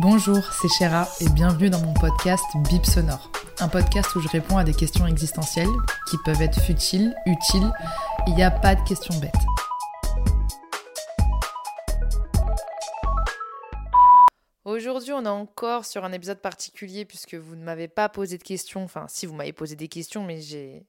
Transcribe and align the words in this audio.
Bonjour, 0.00 0.52
c'est 0.52 0.68
Chéra 0.68 1.08
et 1.20 1.28
bienvenue 1.28 1.70
dans 1.70 1.80
mon 1.80 1.92
podcast 1.92 2.44
Bip 2.70 2.86
Sonore. 2.86 3.32
Un 3.58 3.66
podcast 3.66 4.14
où 4.14 4.20
je 4.20 4.28
réponds 4.28 4.56
à 4.56 4.62
des 4.62 4.72
questions 4.72 5.08
existentielles 5.08 5.66
qui 6.08 6.16
peuvent 6.24 6.40
être 6.40 6.62
futiles, 6.62 7.16
utiles. 7.26 7.68
Il 8.28 8.36
n'y 8.36 8.44
a 8.44 8.52
pas 8.52 8.76
de 8.76 8.80
questions 8.86 9.18
bêtes. 9.18 9.34
Aujourd'hui, 14.64 15.12
on 15.14 15.24
est 15.24 15.28
encore 15.28 15.84
sur 15.84 16.04
un 16.04 16.12
épisode 16.12 16.40
particulier 16.40 17.04
puisque 17.04 17.34
vous 17.34 17.56
ne 17.56 17.64
m'avez 17.64 17.88
pas 17.88 18.08
posé 18.08 18.38
de 18.38 18.44
questions. 18.44 18.84
Enfin, 18.84 19.06
si 19.08 19.26
vous 19.26 19.34
m'avez 19.34 19.52
posé 19.52 19.74
des 19.74 19.88
questions, 19.88 20.22
mais 20.22 20.40
j'ai 20.40 20.86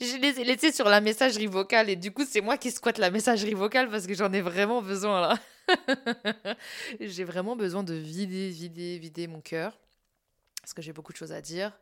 je 0.00 0.16
les 0.16 0.64
ai 0.64 0.72
sur 0.72 0.88
la 0.88 1.00
messagerie 1.00 1.48
vocale 1.48 1.90
et 1.90 1.96
du 1.96 2.12
coup, 2.12 2.24
c'est 2.24 2.40
moi 2.40 2.56
qui 2.56 2.70
squatte 2.70 2.98
la 2.98 3.10
messagerie 3.10 3.54
vocale 3.54 3.90
parce 3.90 4.06
que 4.06 4.14
j'en 4.14 4.32
ai 4.32 4.40
vraiment 4.40 4.82
besoin 4.82 5.20
là. 5.20 5.38
j'ai 7.00 7.24
vraiment 7.24 7.56
besoin 7.56 7.82
de 7.82 7.94
vider, 7.94 8.50
vider, 8.50 8.98
vider 8.98 9.26
mon 9.26 9.40
cœur 9.40 9.78
parce 10.60 10.74
que 10.74 10.82
j'ai 10.82 10.92
beaucoup 10.92 11.12
de 11.12 11.16
choses 11.16 11.32
à 11.32 11.40
dire. 11.40 11.72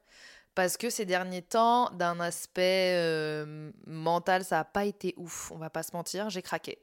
Parce 0.55 0.77
que 0.77 0.91
ces 0.91 1.05
derniers 1.05 1.43
temps, 1.43 1.91
d'un 1.91 2.19
aspect 2.21 2.95
euh, 2.97 3.71
mental, 3.87 4.45
ça 4.45 4.57
n'a 4.57 4.65
pas 4.65 4.85
été 4.85 5.15
ouf, 5.17 5.53
on 5.53 5.59
va 5.59 5.71
pas 5.71 5.83
se 5.83 5.95
mentir, 5.95 6.31
j'ai 6.31 6.43
craqué. 6.43 6.79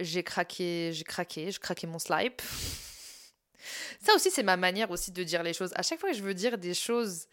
J'ai 0.00 0.22
craqué, 0.22 0.90
j'ai 0.92 1.04
craqué, 1.04 1.50
j'ai 1.50 1.58
craqué 1.58 1.86
mon 1.86 1.98
slip. 1.98 2.42
Ça 4.00 4.14
aussi, 4.14 4.30
c'est 4.30 4.42
ma 4.42 4.56
manière 4.56 4.90
aussi 4.90 5.12
de 5.12 5.22
dire 5.22 5.42
les 5.42 5.52
choses. 5.52 5.72
À 5.74 5.82
chaque 5.82 6.00
fois 6.00 6.10
que 6.10 6.16
je 6.16 6.22
veux 6.22 6.34
dire 6.34 6.58
des 6.58 6.74
choses 6.74 7.26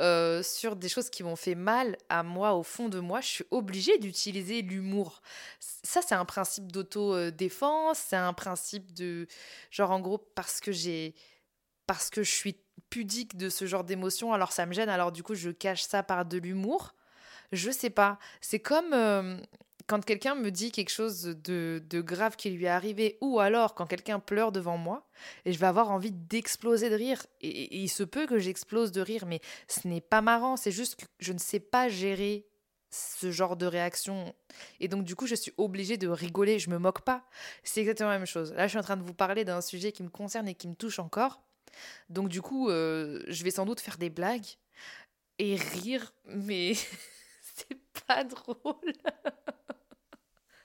euh, 0.00 0.42
sur 0.42 0.76
des 0.76 0.88
choses 0.88 1.10
qui 1.10 1.22
m'ont 1.22 1.36
fait 1.36 1.54
mal 1.54 1.96
à 2.08 2.22
moi, 2.22 2.54
au 2.54 2.62
fond 2.62 2.88
de 2.88 2.98
moi, 2.98 3.20
je 3.20 3.26
suis 3.26 3.44
obligée 3.50 3.98
d'utiliser 3.98 4.62
l'humour. 4.62 5.22
Ça, 5.60 6.00
c'est 6.02 6.14
un 6.14 6.24
principe 6.24 6.72
d'auto-défense, 6.72 7.98
c'est 7.98 8.16
un 8.16 8.32
principe 8.32 8.92
de... 8.92 9.26
Genre, 9.70 9.90
en 9.90 10.00
gros, 10.00 10.18
parce 10.18 10.60
que 10.60 10.72
j'ai... 10.72 11.14
Parce 11.86 12.10
que 12.10 12.22
je 12.22 12.32
suis 12.32 12.56
pudique 12.90 13.36
de 13.36 13.48
ce 13.48 13.66
genre 13.66 13.84
d'émotion, 13.84 14.32
alors 14.32 14.52
ça 14.52 14.66
me 14.66 14.72
gêne, 14.72 14.88
alors 14.88 15.12
du 15.12 15.22
coup, 15.22 15.34
je 15.34 15.50
cache 15.50 15.82
ça 15.82 16.02
par 16.02 16.24
de 16.24 16.38
l'humour. 16.38 16.94
Je 17.52 17.70
sais 17.70 17.90
pas. 17.90 18.18
C'est 18.40 18.60
comme... 18.60 18.92
euh, 18.92 19.36
quand 19.86 20.04
quelqu'un 20.04 20.34
me 20.34 20.50
dit 20.50 20.72
quelque 20.72 20.90
chose 20.90 21.22
de, 21.22 21.80
grave 22.00 22.36
qui 22.36 22.50
lui 22.50 22.64
est 22.64 22.68
arrivé, 22.68 23.18
ou 23.20 23.40
alors 23.40 23.74
quand 23.74 23.86
quelqu'un 23.86 24.18
pleure 24.18 24.52
devant 24.52 24.76
moi, 24.76 25.08
et 25.44 25.52
je 25.52 25.58
vais 25.58 25.66
avoir 25.66 25.90
envie 25.90 26.12
d'exploser 26.12 26.90
de 26.90 26.96
rire. 26.96 27.24
Et 27.40 27.82
il 27.82 27.88
se 27.88 28.02
peut 28.02 28.26
que 28.26 28.38
j'explose 28.38 28.92
de 28.92 29.00
rire, 29.00 29.26
mais 29.26 29.40
ce 29.68 29.86
n'est 29.86 30.00
pas 30.00 30.20
marrant, 30.20 30.56
c'est 30.56 30.72
juste 30.72 30.96
que 30.96 31.04
je 31.20 31.32
ne 31.32 31.38
sais 31.38 31.60
pas 31.60 31.88
gérer 31.88 32.46
ce 32.90 33.30
genre 33.30 33.56
de 33.56 33.66
réaction. 33.66 34.34
Et 34.80 34.88
donc 34.88 35.04
du 35.04 35.14
coup, 35.14 35.26
je 35.26 35.34
suis 35.34 35.52
obligée 35.56 35.96
de 35.96 36.08
rigoler, 36.08 36.58
je 36.58 36.70
me 36.70 36.78
moque 36.78 37.02
pas. 37.02 37.24
C'est 37.62 37.80
exactement 37.80 38.10
la 38.10 38.18
même 38.18 38.26
chose. 38.26 38.52
Là, 38.54 38.66
je 38.66 38.70
suis 38.70 38.78
en 38.78 38.82
train 38.82 38.96
de 38.96 39.02
vous 39.02 39.14
parler 39.14 39.44
d'un 39.44 39.60
sujet 39.60 39.92
qui 39.92 40.02
me 40.02 40.08
concerne 40.08 40.48
et 40.48 40.54
qui 40.54 40.68
me 40.68 40.74
touche 40.74 40.98
encore. 40.98 41.42
Donc 42.08 42.28
du 42.28 42.42
coup, 42.42 42.70
euh, 42.70 43.22
je 43.28 43.44
vais 43.44 43.50
sans 43.50 43.66
doute 43.66 43.80
faire 43.80 43.98
des 43.98 44.10
blagues 44.10 44.46
et 45.38 45.56
rire, 45.56 46.12
mais 46.26 46.72
c'est 47.42 47.78
pas 48.06 48.24
drôle. 48.24 48.92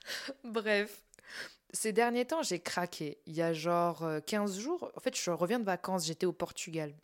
Bref. 0.44 1.04
Ces 1.72 1.92
derniers 1.92 2.26
temps, 2.26 2.42
j'ai 2.42 2.60
craqué. 2.60 3.18
Il 3.26 3.34
y 3.34 3.42
a 3.42 3.52
genre 3.52 4.02
euh, 4.04 4.20
15 4.20 4.58
jours, 4.58 4.90
en 4.94 5.00
fait, 5.00 5.16
je 5.16 5.30
reviens 5.30 5.58
de 5.58 5.64
vacances, 5.64 6.06
j'étais 6.06 6.26
au 6.26 6.32
Portugal. 6.32 6.94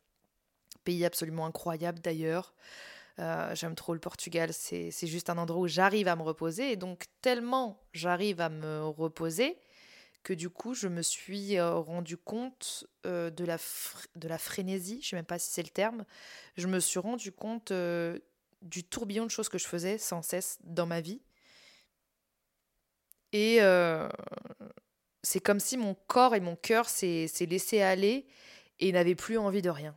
Pays 0.85 1.05
absolument 1.05 1.47
incroyable 1.47 2.01
d'ailleurs. 2.01 2.55
Euh, 3.19 3.55
J'aime 3.55 3.75
trop 3.75 3.95
le 3.95 4.01
Portugal, 4.01 4.53
c'est 4.53 4.91
juste 5.07 5.31
un 5.31 5.39
endroit 5.39 5.63
où 5.63 5.69
j'arrive 5.69 6.09
à 6.09 6.17
me 6.17 6.23
reposer. 6.23 6.73
Et 6.73 6.77
donc, 6.77 7.07
tellement 7.23 7.81
j'arrive 7.93 8.41
à 8.41 8.49
me 8.49 8.85
reposer 8.85 9.59
que 10.23 10.33
du 10.33 10.51
coup, 10.51 10.75
je 10.75 10.89
me 10.89 11.03
suis 11.03 11.57
euh, 11.59 11.75
rendu 11.75 12.17
compte 12.17 12.87
euh, 13.07 13.31
de, 13.31 13.45
la 13.45 13.57
de 14.17 14.29
la 14.29 14.39
frénésie, 14.39 15.01
je 15.03 15.09
sais 15.09 15.17
même 15.17 15.25
pas 15.25 15.39
si 15.39 15.51
c'est 15.51 15.63
le 15.63 15.71
terme. 15.71 16.05
Je 16.57 16.67
me 16.67 16.81
suis 16.81 16.99
rendu 16.99 17.33
compte 17.33 17.71
euh, 17.71 18.19
du 18.63 18.85
tourbillon 18.85 19.25
de 19.25 19.31
choses 19.31 19.49
que 19.49 19.59
je 19.59 19.67
faisais 19.67 19.99
sans 19.99 20.23
cesse 20.23 20.59
dans 20.65 20.87
ma 20.87 21.01
vie. 21.01 21.23
Et 23.33 23.59
euh, 23.61 24.09
c'est 25.22 25.41
comme 25.41 25.61
si 25.61 25.77
mon 25.77 25.94
corps 26.06 26.34
et 26.34 26.41
mon 26.41 26.56
cœur 26.56 26.89
s'est 26.89 27.28
laissé 27.49 27.83
aller 27.83 28.27
et 28.81 28.93
n'avaient 28.93 29.15
plus 29.15 29.39
envie 29.39 29.62
de 29.62 29.71
rien. 29.71 29.97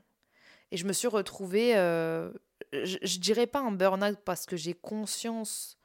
Et 0.72 0.78
je 0.78 0.86
me 0.86 0.94
suis 0.94 1.08
retrouvée, 1.08 1.76
euh, 1.76 2.32
je, 2.72 2.98
je 3.02 3.20
dirais 3.20 3.48
pas 3.48 3.60
un 3.60 3.72
burn-out 3.72 4.20
parce 4.24 4.46
que 4.46 4.56
j'ai 4.56 4.74
conscience 4.74 5.78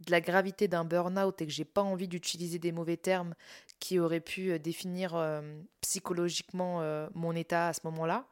de 0.00 0.10
la 0.10 0.20
gravité 0.20 0.68
d'un 0.68 0.84
burn-out 0.84 1.40
et 1.40 1.46
que 1.46 1.52
j'ai 1.52 1.64
pas 1.64 1.82
envie 1.82 2.08
d'utiliser 2.08 2.58
des 2.58 2.72
mauvais 2.72 2.98
termes 2.98 3.34
qui 3.80 3.98
auraient 3.98 4.20
pu 4.20 4.50
euh, 4.52 4.58
définir 4.58 5.16
psychologiquement 5.80 6.82
mon 7.14 7.32
état 7.32 7.68
à 7.68 7.72
ce 7.72 7.80
moment-là. 7.84 8.26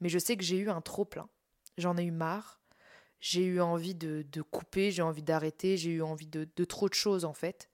Mais 0.00 0.08
je 0.08 0.18
sais 0.18 0.36
que 0.36 0.44
j'ai 0.44 0.58
eu 0.58 0.70
un 0.70 0.80
trop-plein. 0.80 1.28
J'en 1.78 1.96
ai 1.96 2.04
eu 2.04 2.10
marre. 2.10 2.60
J'ai 3.20 3.44
eu 3.44 3.60
envie 3.60 3.94
de, 3.94 4.24
de 4.32 4.42
couper, 4.42 4.90
j'ai 4.90 5.02
envie 5.02 5.22
d'arrêter, 5.22 5.76
j'ai 5.76 5.90
eu 5.90 6.02
envie 6.02 6.26
de, 6.26 6.48
de 6.56 6.64
trop 6.64 6.88
de 6.88 6.94
choses 6.94 7.26
en 7.26 7.34
fait. 7.34 7.69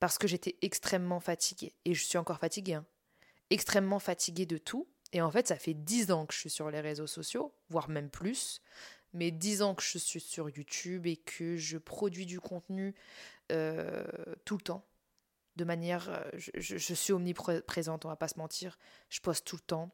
Parce 0.00 0.18
que 0.18 0.26
j'étais 0.28 0.56
extrêmement 0.62 1.20
fatiguée. 1.20 1.74
Et 1.84 1.94
je 1.94 2.04
suis 2.04 2.18
encore 2.18 2.38
fatiguée. 2.38 2.74
hein. 2.74 2.86
Extrêmement 3.50 3.98
fatiguée 3.98 4.46
de 4.46 4.58
tout. 4.58 4.88
Et 5.12 5.22
en 5.22 5.30
fait, 5.30 5.46
ça 5.48 5.56
fait 5.56 5.74
10 5.74 6.10
ans 6.10 6.26
que 6.26 6.34
je 6.34 6.40
suis 6.40 6.50
sur 6.50 6.70
les 6.70 6.80
réseaux 6.80 7.06
sociaux, 7.06 7.54
voire 7.68 7.88
même 7.88 8.10
plus. 8.10 8.60
Mais 9.12 9.30
10 9.30 9.62
ans 9.62 9.74
que 9.76 9.82
je 9.82 9.98
suis 9.98 10.20
sur 10.20 10.50
YouTube 10.50 11.06
et 11.06 11.16
que 11.16 11.56
je 11.56 11.78
produis 11.78 12.26
du 12.26 12.40
contenu 12.40 12.94
euh, 13.52 14.04
tout 14.44 14.56
le 14.56 14.62
temps. 14.62 14.84
De 15.56 15.64
manière. 15.64 16.08
euh, 16.10 16.30
Je, 16.34 16.50
je- 16.56 16.78
je 16.78 16.94
suis 16.94 17.12
omniprésente, 17.12 18.04
on 18.04 18.08
va 18.08 18.16
pas 18.16 18.28
se 18.28 18.38
mentir. 18.38 18.78
Je 19.10 19.20
poste 19.20 19.46
tout 19.46 19.56
le 19.56 19.62
temps. 19.62 19.90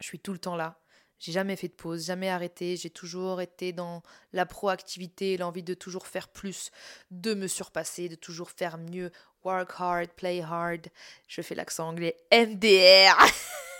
Je 0.00 0.06
suis 0.06 0.20
tout 0.20 0.32
le 0.32 0.38
temps 0.40 0.56
là. 0.56 0.81
J'ai 1.22 1.30
jamais 1.30 1.54
fait 1.54 1.68
de 1.68 1.74
pause, 1.74 2.06
jamais 2.06 2.28
arrêté. 2.28 2.76
J'ai 2.76 2.90
toujours 2.90 3.40
été 3.40 3.72
dans 3.72 4.02
la 4.32 4.44
proactivité, 4.44 5.36
l'envie 5.36 5.62
de 5.62 5.72
toujours 5.72 6.08
faire 6.08 6.26
plus, 6.26 6.72
de 7.12 7.34
me 7.34 7.46
surpasser, 7.46 8.08
de 8.08 8.16
toujours 8.16 8.50
faire 8.50 8.76
mieux. 8.76 9.12
Work 9.44 9.70
hard, 9.78 10.08
play 10.16 10.42
hard. 10.42 10.88
Je 11.28 11.40
fais 11.40 11.54
l'accent 11.54 11.90
anglais 11.90 12.16
MDR. 12.32 13.16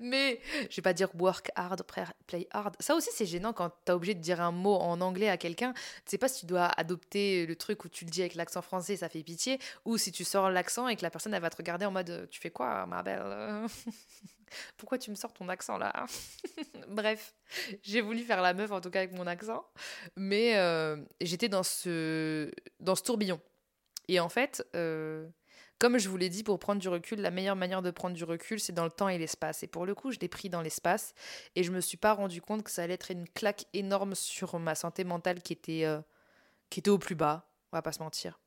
Mais 0.00 0.40
je 0.70 0.76
vais 0.76 0.82
pas 0.82 0.92
dire 0.92 1.08
work 1.18 1.50
hard, 1.54 1.82
play 2.26 2.46
hard. 2.50 2.76
Ça 2.80 2.94
aussi, 2.94 3.10
c'est 3.12 3.26
gênant 3.26 3.52
quand 3.52 3.70
t'es 3.84 3.92
obligé 3.92 4.14
de 4.14 4.20
dire 4.20 4.40
un 4.40 4.52
mot 4.52 4.74
en 4.74 5.00
anglais 5.00 5.28
à 5.28 5.36
quelqu'un. 5.36 5.72
Tu 5.72 5.82
sais 6.06 6.18
pas 6.18 6.28
si 6.28 6.40
tu 6.40 6.46
dois 6.46 6.66
adopter 6.66 7.46
le 7.46 7.56
truc 7.56 7.84
où 7.84 7.88
tu 7.88 8.04
le 8.04 8.10
dis 8.10 8.20
avec 8.20 8.34
l'accent 8.34 8.62
français, 8.62 8.96
ça 8.96 9.08
fait 9.08 9.22
pitié, 9.22 9.58
ou 9.84 9.96
si 9.98 10.12
tu 10.12 10.24
sors 10.24 10.50
l'accent 10.50 10.88
et 10.88 10.96
que 10.96 11.02
la 11.02 11.10
personne 11.10 11.34
elle 11.34 11.42
va 11.42 11.50
te 11.50 11.56
regarder 11.56 11.86
en 11.86 11.90
mode 11.90 12.28
Tu 12.30 12.40
fais 12.40 12.50
quoi, 12.50 12.86
ma 12.86 13.02
belle? 13.02 13.66
Pourquoi 14.76 14.98
tu 14.98 15.10
me 15.10 15.14
sors 15.14 15.32
ton 15.32 15.48
accent 15.48 15.78
là? 15.78 16.06
Bref, 16.88 17.34
j'ai 17.82 18.00
voulu 18.00 18.22
faire 18.22 18.40
la 18.40 18.54
meuf 18.54 18.70
en 18.72 18.80
tout 18.80 18.90
cas 18.90 19.00
avec 19.00 19.12
mon 19.12 19.26
accent, 19.26 19.66
mais 20.16 20.56
euh, 20.56 20.96
j'étais 21.20 21.48
dans 21.48 21.62
ce, 21.62 22.50
dans 22.80 22.94
ce 22.94 23.02
tourbillon. 23.02 23.40
Et 24.08 24.20
en 24.20 24.28
fait, 24.28 24.66
euh, 24.74 25.28
comme 25.78 25.98
je 25.98 26.08
vous 26.08 26.16
l'ai 26.16 26.28
dit, 26.28 26.42
pour 26.42 26.58
prendre 26.58 26.80
du 26.80 26.88
recul, 26.88 27.20
la 27.20 27.30
meilleure 27.30 27.56
manière 27.56 27.82
de 27.82 27.90
prendre 27.90 28.16
du 28.16 28.24
recul, 28.24 28.58
c'est 28.58 28.72
dans 28.72 28.84
le 28.84 28.90
temps 28.90 29.08
et 29.08 29.18
l'espace. 29.18 29.62
Et 29.62 29.68
pour 29.68 29.86
le 29.86 29.94
coup, 29.94 30.10
je 30.10 30.18
l'ai 30.18 30.28
pris 30.28 30.48
dans 30.50 30.60
l'espace 30.60 31.14
et 31.54 31.62
je 31.62 31.70
me 31.70 31.80
suis 31.80 31.96
pas 31.96 32.14
rendu 32.14 32.40
compte 32.40 32.64
que 32.64 32.70
ça 32.70 32.82
allait 32.82 32.94
être 32.94 33.10
une 33.10 33.28
claque 33.28 33.64
énorme 33.72 34.14
sur 34.14 34.58
ma 34.58 34.74
santé 34.74 35.04
mentale 35.04 35.40
qui 35.40 35.52
était, 35.52 35.84
euh, 35.84 36.00
qui 36.68 36.80
était 36.80 36.90
au 36.90 36.98
plus 36.98 37.14
bas, 37.14 37.48
on 37.72 37.76
va 37.76 37.82
pas 37.82 37.92
se 37.92 38.02
mentir. 38.02 38.40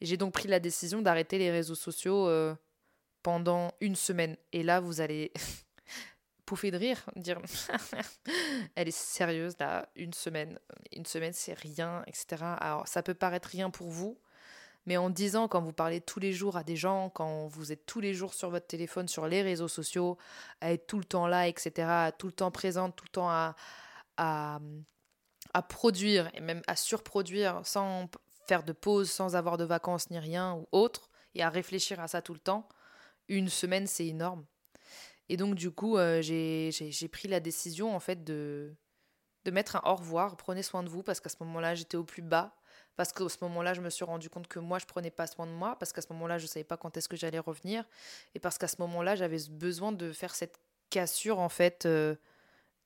J'ai 0.00 0.16
donc 0.16 0.32
pris 0.32 0.48
la 0.48 0.60
décision 0.60 1.02
d'arrêter 1.02 1.38
les 1.38 1.50
réseaux 1.50 1.74
sociaux 1.74 2.28
euh, 2.28 2.54
pendant 3.22 3.72
une 3.80 3.96
semaine. 3.96 4.36
Et 4.52 4.62
là, 4.62 4.80
vous 4.80 5.00
allez 5.00 5.32
pouffer 6.46 6.70
de 6.70 6.78
rire, 6.78 7.04
dire 7.14 7.40
elle 8.74 8.88
est 8.88 8.96
sérieuse 8.96 9.54
là, 9.58 9.88
une 9.94 10.12
semaine, 10.12 10.58
une 10.92 11.06
semaine 11.06 11.32
c'est 11.32 11.54
rien, 11.54 12.02
etc. 12.06 12.42
Alors 12.58 12.86
ça 12.88 13.02
peut 13.02 13.14
paraître 13.14 13.48
rien 13.48 13.70
pour 13.70 13.88
vous, 13.88 14.18
mais 14.86 14.96
en 14.96 15.10
disant 15.10 15.48
quand 15.48 15.60
vous 15.60 15.72
parlez 15.72 16.00
tous 16.00 16.20
les 16.20 16.32
jours 16.32 16.56
à 16.56 16.64
des 16.64 16.76
gens, 16.76 17.10
quand 17.10 17.46
vous 17.48 17.72
êtes 17.72 17.86
tous 17.86 18.00
les 18.00 18.14
jours 18.14 18.34
sur 18.34 18.50
votre 18.50 18.66
téléphone, 18.66 19.08
sur 19.08 19.26
les 19.26 19.42
réseaux 19.42 19.68
sociaux, 19.68 20.16
à 20.60 20.72
être 20.72 20.86
tout 20.86 20.98
le 20.98 21.04
temps 21.04 21.26
là, 21.26 21.48
etc., 21.48 22.10
tout 22.18 22.26
le 22.26 22.32
temps 22.32 22.50
présente, 22.50 22.96
tout 22.96 23.04
le 23.04 23.10
temps 23.12 23.28
à, 23.28 23.56
à, 24.16 24.60
à 25.54 25.62
produire 25.62 26.30
et 26.34 26.40
même 26.40 26.62
à 26.66 26.76
surproduire 26.76 27.60
sans 27.64 28.08
faire 28.46 28.62
de 28.62 28.72
pause, 28.72 29.10
sans 29.10 29.36
avoir 29.36 29.56
de 29.56 29.64
vacances 29.64 30.10
ni 30.10 30.18
rien 30.18 30.54
ou 30.54 30.68
autre, 30.72 31.10
et 31.34 31.42
à 31.42 31.50
réfléchir 31.50 32.00
à 32.00 32.08
ça 32.08 32.22
tout 32.22 32.32
le 32.32 32.38
temps, 32.38 32.68
une 33.28 33.48
semaine, 33.48 33.86
c'est 33.86 34.06
énorme. 34.06 34.46
Et 35.28 35.36
donc, 35.36 35.56
du 35.56 35.70
coup, 35.70 35.98
euh, 35.98 36.22
j'ai 36.22 37.08
pris 37.10 37.28
la 37.28 37.40
décision, 37.40 37.94
en 37.94 38.00
fait, 38.00 38.22
de, 38.22 38.74
de 39.44 39.50
mettre 39.50 39.76
un 39.76 39.82
au 39.84 39.96
revoir, 39.96 40.36
prenez 40.36 40.62
soin 40.62 40.82
de 40.82 40.88
vous, 40.88 41.02
parce 41.02 41.20
qu'à 41.20 41.28
ce 41.28 41.36
moment-là, 41.40 41.74
j'étais 41.74 41.96
au 41.96 42.04
plus 42.04 42.22
bas, 42.22 42.55
parce 42.96 43.12
qu'à 43.12 43.28
ce 43.28 43.36
moment-là, 43.42 43.74
je 43.74 43.80
me 43.80 43.90
suis 43.90 44.04
rendu 44.04 44.30
compte 44.30 44.48
que 44.48 44.58
moi, 44.58 44.78
je 44.78 44.86
prenais 44.86 45.10
pas 45.10 45.26
soin 45.26 45.46
de 45.46 45.52
moi, 45.52 45.76
parce 45.78 45.92
qu'à 45.92 46.00
ce 46.00 46.12
moment-là, 46.12 46.38
je 46.38 46.44
ne 46.44 46.48
savais 46.48 46.64
pas 46.64 46.76
quand 46.76 46.96
est-ce 46.96 47.08
que 47.08 47.16
j'allais 47.16 47.38
revenir, 47.38 47.84
et 48.34 48.38
parce 48.40 48.58
qu'à 48.58 48.68
ce 48.68 48.76
moment-là, 48.80 49.16
j'avais 49.16 49.38
besoin 49.50 49.92
de 49.92 50.12
faire 50.12 50.34
cette 50.34 50.58
cassure, 50.90 51.38
en 51.38 51.48
fait, 51.48 51.86
euh, 51.86 52.16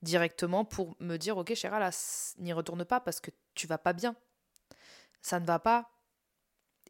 directement 0.03 0.65
pour 0.65 0.97
me 1.01 1.17
dire, 1.17 1.37
ok, 1.37 1.55
Chéra, 1.55 1.79
là, 1.79 1.91
n'y 2.39 2.53
retourne 2.53 2.85
pas, 2.85 3.01
parce 3.01 3.21
que 3.21 3.31
tu 3.55 3.67
vas 3.67 3.79
pas 3.79 3.93
bien. 3.93 4.17
Ça 5.23 5.39
ne 5.39 5.47
va 5.47 5.59
pas, 5.59 5.91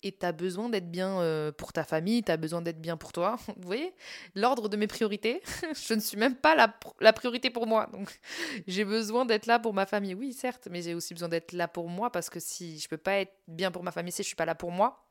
et 0.03 0.13
tu 0.13 0.25
as 0.25 0.33
besoin 0.33 0.69
d'être 0.69 0.91
bien 0.91 1.21
euh, 1.21 1.53
pour 1.53 1.73
ta 1.73 1.85
famille, 1.85 2.23
tu 2.23 2.33
as 2.33 2.37
besoin 2.37 2.63
d'être 2.63 2.81
bien 2.81 2.97
pour 2.97 3.13
toi. 3.13 3.37
Vous 3.57 3.67
voyez? 3.67 3.95
L'ordre 4.35 4.69
de 4.69 4.77
mes 4.77 4.87
priorités, 4.87 5.43
je 5.75 5.95
ne 5.95 6.01
suis 6.01 6.17
même 6.17 6.37
pas 6.37 6.55
la, 6.55 7.13
priorité 7.13 7.51
pour 7.51 7.67
moi. 7.67 7.89
Donc 7.93 8.21
j'ai 8.67 8.85
besoin 8.85 9.25
d'être 9.25 9.47
là 9.47 9.59
pour 9.59 9.75
ma 9.75 9.87
famille. 9.87 10.15
Oui, 10.15 10.33
certes, 10.33 10.69
mais 10.71 10.83
j'ai 10.83 10.95
aussi 10.95 11.15
besoin 11.15 11.29
d'être 11.29 11.53
là 11.53 11.69
pour 11.69 11.89
moi 11.89 12.11
parce 12.11 12.31
que 12.31 12.41
si 12.41 12.79
je 12.79 12.89
peux 12.89 12.99
pas 12.99 13.21
être 13.21 13.35
bien 13.47 13.71
pour 13.71 13.83
ma 13.83 13.93
famille 13.93 14.13
si 14.13 14.23
je 14.23 14.29
suis 14.29 14.37
pas 14.37 14.47
là 14.47 14.55
pour 14.55 14.73
moi. 14.73 15.07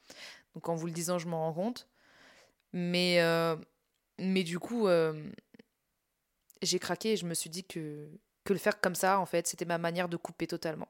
Donc 0.56 0.68
en 0.70 0.76
vous 0.76 0.88
le 0.88 0.94
disant, 0.94 1.20
je 1.20 1.28
m'en 1.28 1.46
rends 1.46 1.54
compte. 1.54 1.88
Mais, 2.74 3.22
euh, 3.22 3.56
mais 4.18 4.44
du 4.44 4.60
coup, 4.60 4.88
euh, 4.88 5.30
j'ai 6.62 6.80
craqué 6.80 7.14
et 7.14 7.18
je 7.18 7.26
me 7.26 7.34
suis 7.34 7.50
dit 7.50 7.64
que, 7.64 8.10
que 8.44 8.54
le 8.54 8.60
faire 8.60 8.80
comme 8.82 8.96
ça, 8.96 9.20
en 9.20 9.26
fait, 9.26 9.48
c'était 9.48 9.66
ma 9.66 9.78
manière 9.78 10.10
de 10.10 10.18
couper 10.18 10.48
totalement. 10.48 10.88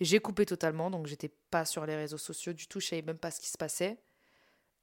J'ai 0.00 0.20
coupé 0.20 0.46
totalement, 0.46 0.90
donc 0.90 1.06
j'étais 1.06 1.30
pas 1.50 1.64
sur 1.64 1.84
les 1.86 1.96
réseaux 1.96 2.18
sociaux 2.18 2.52
du 2.52 2.66
tout, 2.66 2.80
je 2.80 2.88
savais 2.88 3.02
même 3.02 3.18
pas 3.18 3.30
ce 3.30 3.40
qui 3.40 3.48
se 3.48 3.58
passait. 3.58 3.98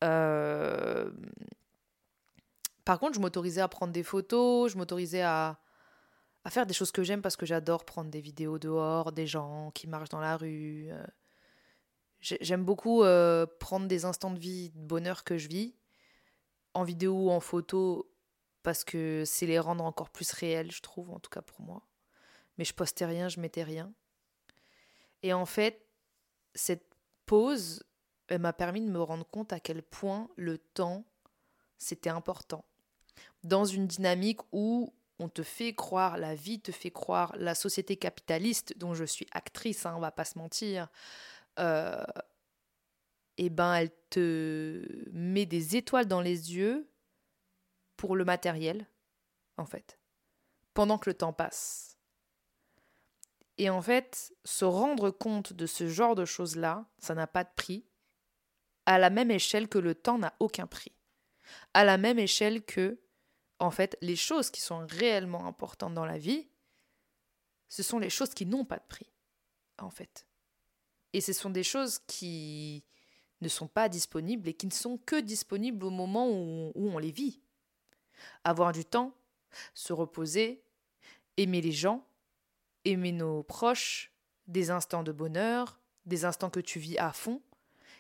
Euh, 0.03 1.11
par 2.85 2.99
contre, 2.99 3.15
je 3.15 3.19
m'autorisais 3.19 3.61
à 3.61 3.67
prendre 3.67 3.91
des 3.91 4.03
photos, 4.03 4.71
je 4.71 4.77
m'autorisais 4.77 5.23
à... 5.23 5.59
à 6.43 6.49
faire 6.49 6.65
des 6.65 6.73
choses 6.73 6.91
que 6.91 7.03
j'aime 7.03 7.21
parce 7.21 7.35
que 7.35 7.45
j'adore 7.45 7.83
prendre 7.83 8.11
des 8.11 8.21
vidéos 8.21 8.59
dehors, 8.59 9.11
des 9.11 9.27
gens 9.27 9.71
qui 9.71 9.87
marchent 9.87 10.09
dans 10.09 10.21
la 10.21 10.37
rue. 10.37 10.87
Euh. 10.91 11.03
J'aime 12.19 12.63
beaucoup 12.65 13.03
euh, 13.03 13.45
prendre 13.59 13.87
des 13.87 14.05
instants 14.05 14.31
de 14.31 14.39
vie, 14.39 14.69
de 14.71 14.79
bonheur 14.85 15.23
que 15.23 15.37
je 15.37 15.47
vis, 15.47 15.75
en 16.73 16.83
vidéo 16.83 17.13
ou 17.13 17.29
en 17.29 17.39
photo, 17.39 18.11
parce 18.63 18.83
que 18.83 19.23
c'est 19.25 19.45
les 19.45 19.59
rendre 19.59 19.83
encore 19.83 20.09
plus 20.09 20.31
réels, 20.31 20.71
je 20.71 20.81
trouve, 20.81 21.11
en 21.11 21.19
tout 21.19 21.29
cas 21.29 21.41
pour 21.41 21.61
moi. 21.61 21.87
Mais 22.57 22.65
je 22.65 22.73
postais 22.73 23.05
rien, 23.05 23.29
je 23.29 23.39
mettais 23.39 23.63
rien. 23.63 23.93
Et 25.23 25.33
en 25.33 25.45
fait, 25.45 25.85
cette 26.53 26.85
pause 27.25 27.83
m'a 28.31 28.53
permis 28.53 28.81
de 28.81 28.89
me 28.89 29.01
rendre 29.01 29.25
compte 29.25 29.53
à 29.53 29.59
quel 29.59 29.83
point 29.83 30.29
le 30.35 30.57
temps, 30.57 31.05
c'était 31.77 32.09
important. 32.09 32.65
Dans 33.43 33.65
une 33.65 33.87
dynamique 33.87 34.41
où 34.51 34.93
on 35.19 35.29
te 35.29 35.43
fait 35.43 35.73
croire, 35.73 36.17
la 36.17 36.35
vie 36.35 36.59
te 36.59 36.71
fait 36.71 36.91
croire, 36.91 37.35
la 37.37 37.55
société 37.55 37.97
capitaliste 37.97 38.77
dont 38.77 38.93
je 38.93 39.03
suis 39.03 39.27
actrice, 39.31 39.85
hein, 39.85 39.93
on 39.95 39.99
va 39.99 40.11
pas 40.11 40.25
se 40.25 40.37
mentir, 40.37 40.89
euh, 41.59 42.03
eh 43.37 43.49
ben 43.49 43.73
elle 43.73 43.91
te 44.09 44.83
met 45.11 45.45
des 45.45 45.75
étoiles 45.75 46.07
dans 46.07 46.21
les 46.21 46.55
yeux 46.55 46.89
pour 47.95 48.15
le 48.15 48.25
matériel, 48.25 48.87
en 49.57 49.65
fait, 49.65 49.99
pendant 50.73 50.97
que 50.97 51.09
le 51.09 51.15
temps 51.15 51.33
passe. 51.33 51.96
Et 53.57 53.69
en 53.69 53.81
fait, 53.81 54.33
se 54.45 54.65
rendre 54.65 55.09
compte 55.09 55.53
de 55.53 55.65
ce 55.65 55.87
genre 55.87 56.15
de 56.15 56.25
choses-là, 56.25 56.85
ça 56.99 57.15
n'a 57.15 57.27
pas 57.27 57.43
de 57.43 57.49
prix, 57.55 57.85
à 58.85 58.99
la 58.99 59.09
même 59.09 59.31
échelle 59.31 59.67
que 59.67 59.79
le 59.79 59.95
temps 59.95 60.17
n'a 60.17 60.35
aucun 60.39 60.67
prix. 60.67 60.93
À 61.73 61.83
la 61.83 61.97
même 61.97 62.19
échelle 62.19 62.63
que, 62.63 62.99
en 63.59 63.71
fait, 63.71 63.97
les 64.01 64.15
choses 64.15 64.49
qui 64.49 64.61
sont 64.61 64.85
réellement 64.87 65.47
importantes 65.47 65.93
dans 65.93 66.05
la 66.05 66.17
vie, 66.17 66.47
ce 67.67 67.83
sont 67.83 67.99
les 67.99 68.09
choses 68.09 68.33
qui 68.33 68.45
n'ont 68.45 68.65
pas 68.65 68.77
de 68.77 68.87
prix, 68.87 69.11
en 69.79 69.89
fait. 69.89 70.27
Et 71.13 71.21
ce 71.21 71.33
sont 71.33 71.49
des 71.49 71.63
choses 71.63 71.99
qui 71.99 72.85
ne 73.41 73.49
sont 73.49 73.67
pas 73.67 73.89
disponibles 73.89 74.47
et 74.47 74.53
qui 74.53 74.67
ne 74.67 74.71
sont 74.71 74.97
que 74.97 75.19
disponibles 75.19 75.83
au 75.83 75.89
moment 75.89 76.29
où, 76.29 76.71
où 76.75 76.89
on 76.89 76.97
les 76.97 77.11
vit. 77.11 77.41
Avoir 78.43 78.71
du 78.71 78.85
temps, 78.85 79.15
se 79.73 79.93
reposer, 79.93 80.63
aimer 81.37 81.61
les 81.61 81.71
gens, 81.71 82.07
aimer 82.87 83.11
nos 83.11 83.43
proches, 83.43 84.11
des 84.47 84.71
instants 84.71 85.03
de 85.03 85.11
bonheur, 85.11 85.79
des 86.05 86.25
instants 86.25 86.49
que 86.49 86.59
tu 86.59 86.79
vis 86.79 86.97
à 86.97 87.11
fond. 87.11 87.41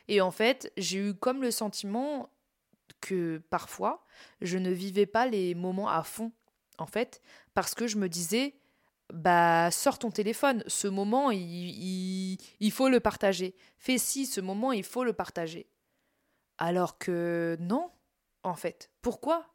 Et 0.07 0.21
en 0.21 0.31
fait, 0.31 0.71
j'ai 0.77 1.09
eu 1.09 1.13
comme 1.13 1.41
le 1.41 1.51
sentiment 1.51 2.29
que 3.01 3.41
parfois, 3.49 4.05
je 4.41 4.57
ne 4.57 4.71
vivais 4.71 5.05
pas 5.05 5.27
les 5.27 5.53
moments 5.55 5.89
à 5.89 6.03
fond, 6.03 6.31
en 6.77 6.85
fait, 6.85 7.21
parce 7.53 7.75
que 7.75 7.87
je 7.87 7.97
me 7.97 8.07
disais, 8.07 8.55
bah, 9.13 9.69
sors 9.71 9.99
ton 9.99 10.09
téléphone, 10.09 10.63
ce 10.67 10.87
moment, 10.87 11.31
il, 11.31 12.37
il, 12.59 12.71
faut 12.71 12.89
le 12.89 12.99
partager. 12.99 13.55
Fais 13.77 13.97
ci, 13.97 14.25
ce 14.25 14.41
moment, 14.41 14.71
il 14.71 14.83
faut 14.83 15.03
le 15.03 15.13
partager. 15.13 15.67
Alors 16.57 16.97
que 16.97 17.57
non, 17.59 17.91
en 18.43 18.55
fait. 18.55 18.89
Pourquoi? 19.01 19.45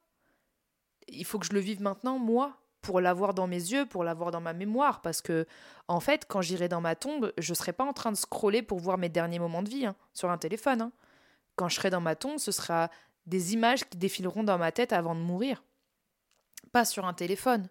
Il 1.08 1.24
faut 1.24 1.38
que 1.38 1.46
je 1.46 1.52
le 1.52 1.60
vive 1.60 1.82
maintenant, 1.82 2.18
moi 2.18 2.61
pour 2.82 3.00
l'avoir 3.00 3.32
dans 3.32 3.46
mes 3.46 3.56
yeux, 3.56 3.86
pour 3.86 4.04
l'avoir 4.04 4.30
dans 4.32 4.40
ma 4.40 4.52
mémoire, 4.52 5.00
parce 5.00 5.22
que 5.22 5.46
en 5.88 6.00
fait, 6.00 6.26
quand 6.28 6.42
j'irai 6.42 6.68
dans 6.68 6.80
ma 6.80 6.96
tombe, 6.96 7.32
je 7.38 7.54
serai 7.54 7.72
pas 7.72 7.84
en 7.84 7.92
train 7.92 8.12
de 8.12 8.16
scroller 8.16 8.62
pour 8.62 8.78
voir 8.78 8.98
mes 8.98 9.08
derniers 9.08 9.38
moments 9.38 9.62
de 9.62 9.70
vie 9.70 9.86
hein, 9.86 9.96
sur 10.12 10.30
un 10.30 10.38
téléphone. 10.38 10.82
Hein. 10.82 10.92
Quand 11.56 11.68
je 11.68 11.76
serai 11.76 11.90
dans 11.90 12.00
ma 12.00 12.16
tombe, 12.16 12.38
ce 12.38 12.52
sera 12.52 12.90
des 13.26 13.54
images 13.54 13.84
qui 13.88 13.96
défileront 13.96 14.42
dans 14.42 14.58
ma 14.58 14.72
tête 14.72 14.92
avant 14.92 15.14
de 15.14 15.20
mourir, 15.20 15.62
pas 16.72 16.84
sur 16.84 17.06
un 17.06 17.14
téléphone. 17.14 17.68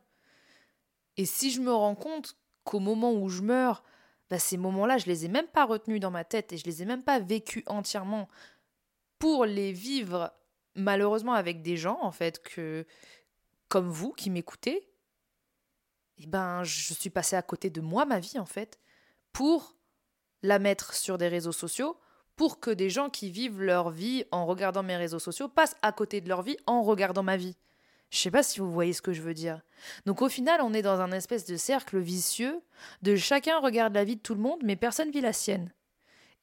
Et 1.17 1.25
si 1.25 1.51
je 1.51 1.59
me 1.59 1.73
rends 1.73 1.95
compte 1.95 2.37
qu'au 2.63 2.79
moment 2.79 3.13
où 3.13 3.27
je 3.27 3.41
meurs, 3.41 3.83
bah, 4.29 4.39
ces 4.39 4.55
moments-là, 4.55 4.97
je 4.97 5.07
les 5.07 5.25
ai 5.25 5.27
même 5.27 5.47
pas 5.47 5.65
retenus 5.65 5.99
dans 5.99 6.11
ma 6.11 6.23
tête 6.23 6.53
et 6.53 6.57
je 6.57 6.63
les 6.63 6.81
ai 6.81 6.85
même 6.85 7.03
pas 7.03 7.19
vécus 7.19 7.63
entièrement 7.67 8.29
pour 9.19 9.45
les 9.45 9.73
vivre 9.73 10.33
malheureusement 10.75 11.33
avec 11.33 11.61
des 11.61 11.75
gens 11.75 11.99
en 12.01 12.11
fait 12.11 12.41
que 12.41 12.85
comme 13.67 13.89
vous 13.89 14.13
qui 14.13 14.29
m'écoutez 14.29 14.90
eh 16.23 16.27
ben, 16.27 16.63
je 16.63 16.93
suis 16.93 17.09
passée 17.09 17.35
à 17.35 17.41
côté 17.41 17.69
de 17.69 17.81
moi, 17.81 18.05
ma 18.05 18.19
vie, 18.19 18.39
en 18.39 18.45
fait, 18.45 18.79
pour 19.33 19.75
la 20.43 20.59
mettre 20.59 20.93
sur 20.93 21.17
des 21.17 21.27
réseaux 21.27 21.51
sociaux, 21.51 21.97
pour 22.35 22.59
que 22.59 22.71
des 22.71 22.89
gens 22.89 23.09
qui 23.09 23.29
vivent 23.29 23.61
leur 23.61 23.89
vie 23.89 24.25
en 24.31 24.45
regardant 24.45 24.83
mes 24.83 24.97
réseaux 24.97 25.19
sociaux 25.19 25.47
passent 25.47 25.77
à 25.81 25.91
côté 25.91 26.21
de 26.21 26.29
leur 26.29 26.41
vie 26.41 26.57
en 26.65 26.81
regardant 26.81 27.23
ma 27.23 27.37
vie. 27.37 27.55
Je 28.09 28.17
sais 28.17 28.31
pas 28.31 28.43
si 28.43 28.59
vous 28.59 28.71
voyez 28.71 28.93
ce 28.93 29.01
que 29.01 29.13
je 29.13 29.21
veux 29.21 29.33
dire. 29.33 29.61
Donc 30.05 30.21
au 30.21 30.29
final, 30.29 30.61
on 30.61 30.73
est 30.73 30.81
dans 30.81 30.99
un 30.99 31.11
espèce 31.11 31.45
de 31.45 31.55
cercle 31.55 31.97
vicieux 31.99 32.61
de 33.01 33.15
chacun 33.15 33.59
regarde 33.59 33.93
la 33.93 34.03
vie 34.03 34.17
de 34.17 34.21
tout 34.21 34.35
le 34.35 34.41
monde, 34.41 34.59
mais 34.63 34.75
personne 34.75 35.11
vit 35.11 35.21
la 35.21 35.33
sienne. 35.33 35.71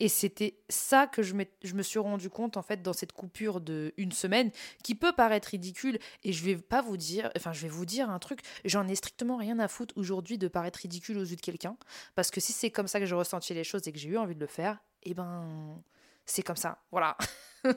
Et 0.01 0.09
c'était 0.09 0.61
ça 0.69 1.07
que 1.07 1.23
je, 1.23 1.35
me 1.35 1.83
suis 1.83 1.99
rendu 1.99 2.31
compte 2.31 2.57
en 2.57 2.63
fait 2.63 2.83
dans 2.83 2.93
cette 2.93 3.13
coupure 3.13 3.61
de 3.61 3.93
une 3.97 4.13
semaine 4.13 4.51
qui 4.85 4.95
peut 4.95 5.13
paraître 5.13 5.49
ridicule. 5.49 5.99
Et 6.23 6.33
je 6.33 6.45
vais 6.45 6.57
pas 6.57 6.83
vous 6.83 6.97
dire 6.97 7.31
enfin 7.37 7.53
je 7.53 7.63
vais 7.63 7.69
vous 7.69 7.87
dire 7.87 8.09
un 8.09 8.19
truc. 8.19 8.41
J'en 8.65 8.87
ai 8.87 8.95
strictement 8.95 9.37
rien 9.37 9.59
à 9.59 9.67
foutre 9.69 9.97
aujourd'hui 9.97 10.39
de 10.39 10.49
paraître 10.49 10.79
ridicule 10.81 11.19
aux 11.19 11.25
yeux 11.25 11.37
de 11.37 11.41
quelqu'un. 11.41 11.77
Parce 12.15 12.31
que 12.31 12.41
si 12.41 12.53
c'est 12.53 12.71
comme 12.71 12.87
ça 12.87 13.01
que 13.01 13.07
je 13.07 13.15
ressentis 13.15 13.55
les 13.55 13.65
choses 13.65 13.87
et 13.89 13.93
que 13.93 13.99
j'ai 13.99 14.11
eu 14.11 14.19
envie 14.19 14.35
de 14.35 14.41
le 14.41 14.47
faire 14.47 14.79
eh 15.03 15.15
ben 15.15 15.83
c'est 16.27 16.43
comme 16.43 16.57
ça. 16.57 16.83
Voilà. 16.91 17.17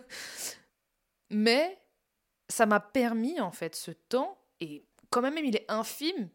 Mais 1.29 1.79
ça 2.49 2.65
m'a 2.65 2.79
permis 2.79 3.39
en 3.39 3.51
fait 3.51 3.75
ce 3.75 3.91
temps. 3.91 4.37
Et 4.59 4.85
quand 5.09 5.21
même 5.21 5.37
il 5.37 5.55
est 5.55 5.65
infime 5.69 6.29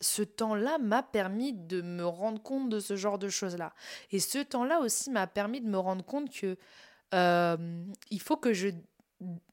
ce 0.00 0.22
temps-là 0.22 0.78
m'a 0.78 1.02
permis 1.02 1.52
de 1.52 1.82
me 1.82 2.04
rendre 2.04 2.42
compte 2.42 2.68
de 2.68 2.80
ce 2.80 2.96
genre 2.96 3.18
de 3.18 3.28
choses-là. 3.28 3.74
Et 4.10 4.18
ce 4.18 4.38
temps-là 4.38 4.80
aussi 4.80 5.10
m'a 5.10 5.26
permis 5.26 5.60
de 5.60 5.68
me 5.68 5.78
rendre 5.78 6.04
compte 6.04 6.30
que 6.30 6.56
euh, 7.14 7.84
il 8.10 8.20
faut 8.20 8.36
que 8.36 8.52
je 8.52 8.68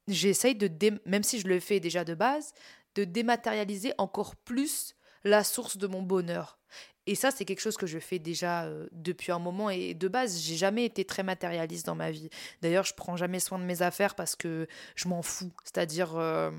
j'essaye 0.07 0.55
de 0.55 0.69
même 1.05 1.23
si 1.23 1.39
je 1.39 1.47
le 1.47 1.59
fais 1.61 1.79
déjà 1.79 2.03
de 2.03 2.13
base, 2.13 2.53
de 2.95 3.05
dématérialiser 3.05 3.93
encore 3.97 4.35
plus 4.35 4.95
la 5.23 5.43
source 5.43 5.77
de 5.77 5.87
mon 5.87 6.01
bonheur. 6.01 6.59
Et 7.05 7.15
ça, 7.15 7.31
c'est 7.31 7.43
quelque 7.43 7.59
chose 7.59 7.75
que 7.75 7.87
je 7.87 7.99
fais 7.99 8.19
déjà 8.19 8.63
euh, 8.63 8.87
depuis 8.93 9.31
un 9.31 9.39
moment. 9.39 9.69
Et 9.69 9.93
de 9.93 10.07
base, 10.07 10.39
j'ai 10.39 10.55
jamais 10.55 10.85
été 10.85 11.03
très 11.03 11.23
matérialiste 11.23 11.85
dans 11.85 11.95
ma 11.95 12.11
vie. 12.11 12.29
D'ailleurs, 12.61 12.85
je 12.85 12.93
prends 12.93 13.17
jamais 13.17 13.39
soin 13.39 13.59
de 13.59 13.65
mes 13.65 13.81
affaires 13.81 14.15
parce 14.15 14.35
que 14.35 14.67
je 14.95 15.07
m'en 15.09 15.21
fous. 15.21 15.51
C'est-à-dire, 15.65 16.15
euh, 16.15 16.51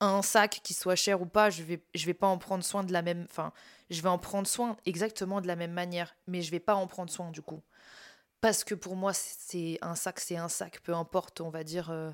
un 0.00 0.22
sac 0.22 0.60
qui 0.62 0.74
soit 0.74 0.96
cher 0.96 1.20
ou 1.22 1.26
pas, 1.26 1.50
je 1.50 1.62
vais 1.62 1.82
je 1.94 2.06
vais 2.06 2.14
pas 2.14 2.26
en 2.26 2.38
prendre 2.38 2.64
soin 2.64 2.84
de 2.84 2.92
la 2.92 3.02
même 3.02 3.26
enfin, 3.30 3.52
je 3.90 4.00
vais 4.02 4.08
en 4.08 4.18
prendre 4.18 4.46
soin 4.46 4.76
exactement 4.86 5.40
de 5.40 5.46
la 5.46 5.56
même 5.56 5.72
manière, 5.72 6.14
mais 6.26 6.42
je 6.42 6.50
vais 6.50 6.60
pas 6.60 6.74
en 6.74 6.86
prendre 6.86 7.10
soin 7.10 7.30
du 7.30 7.42
coup. 7.42 7.62
Parce 8.40 8.64
que 8.64 8.74
pour 8.74 8.96
moi 8.96 9.12
c'est 9.12 9.78
un 9.82 9.94
sac, 9.94 10.20
c'est 10.20 10.36
un 10.36 10.48
sac, 10.48 10.80
peu 10.82 10.94
importe, 10.94 11.40
on 11.40 11.50
va 11.50 11.64
dire 11.64 11.90
euh, 11.90 12.10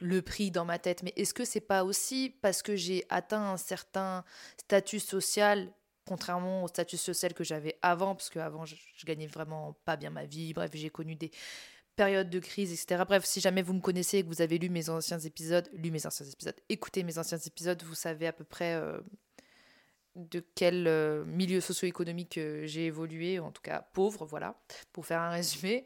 le 0.00 0.22
prix 0.22 0.50
dans 0.50 0.64
ma 0.64 0.78
tête, 0.78 1.02
mais 1.02 1.12
est-ce 1.16 1.34
que 1.34 1.44
c'est 1.44 1.60
pas 1.60 1.84
aussi 1.84 2.36
parce 2.42 2.62
que 2.62 2.76
j'ai 2.76 3.04
atteint 3.08 3.52
un 3.52 3.56
certain 3.56 4.24
statut 4.58 5.00
social, 5.00 5.72
contrairement 6.06 6.64
au 6.64 6.68
statut 6.68 6.96
social 6.96 7.34
que 7.34 7.44
j'avais 7.44 7.78
avant, 7.82 8.14
parce 8.14 8.30
qu'avant 8.30 8.64
je, 8.64 8.76
je 8.96 9.06
gagnais 9.06 9.28
vraiment 9.28 9.76
pas 9.84 9.96
bien 9.96 10.10
ma 10.10 10.24
vie, 10.24 10.52
bref, 10.52 10.70
j'ai 10.74 10.90
connu 10.90 11.14
des 11.14 11.30
périodes 11.96 12.30
de 12.30 12.38
crise, 12.38 12.72
etc. 12.72 13.02
Bref, 13.06 13.24
si 13.24 13.40
jamais 13.40 13.62
vous 13.62 13.74
me 13.74 13.80
connaissez 13.80 14.18
et 14.18 14.22
que 14.22 14.28
vous 14.28 14.42
avez 14.42 14.58
lu 14.58 14.70
mes 14.70 14.88
anciens 14.88 15.18
épisodes, 15.18 15.68
lu 15.72 15.90
mes 15.90 16.06
anciens 16.06 16.26
épisodes, 16.26 16.56
écoutez 16.68 17.02
mes 17.02 17.18
anciens 17.18 17.38
épisodes, 17.38 17.82
vous 17.82 17.94
savez 17.94 18.26
à 18.26 18.32
peu 18.32 18.44
près 18.44 18.74
euh, 18.74 19.00
de 20.16 20.44
quel 20.54 20.86
euh, 20.86 21.24
milieu 21.24 21.60
socio-économique 21.60 22.38
euh, 22.38 22.66
j'ai 22.66 22.86
évolué, 22.86 23.38
en 23.38 23.52
tout 23.52 23.62
cas 23.62 23.82
pauvre, 23.92 24.24
voilà, 24.24 24.60
pour 24.92 25.06
faire 25.06 25.20
un 25.20 25.30
résumé. 25.30 25.84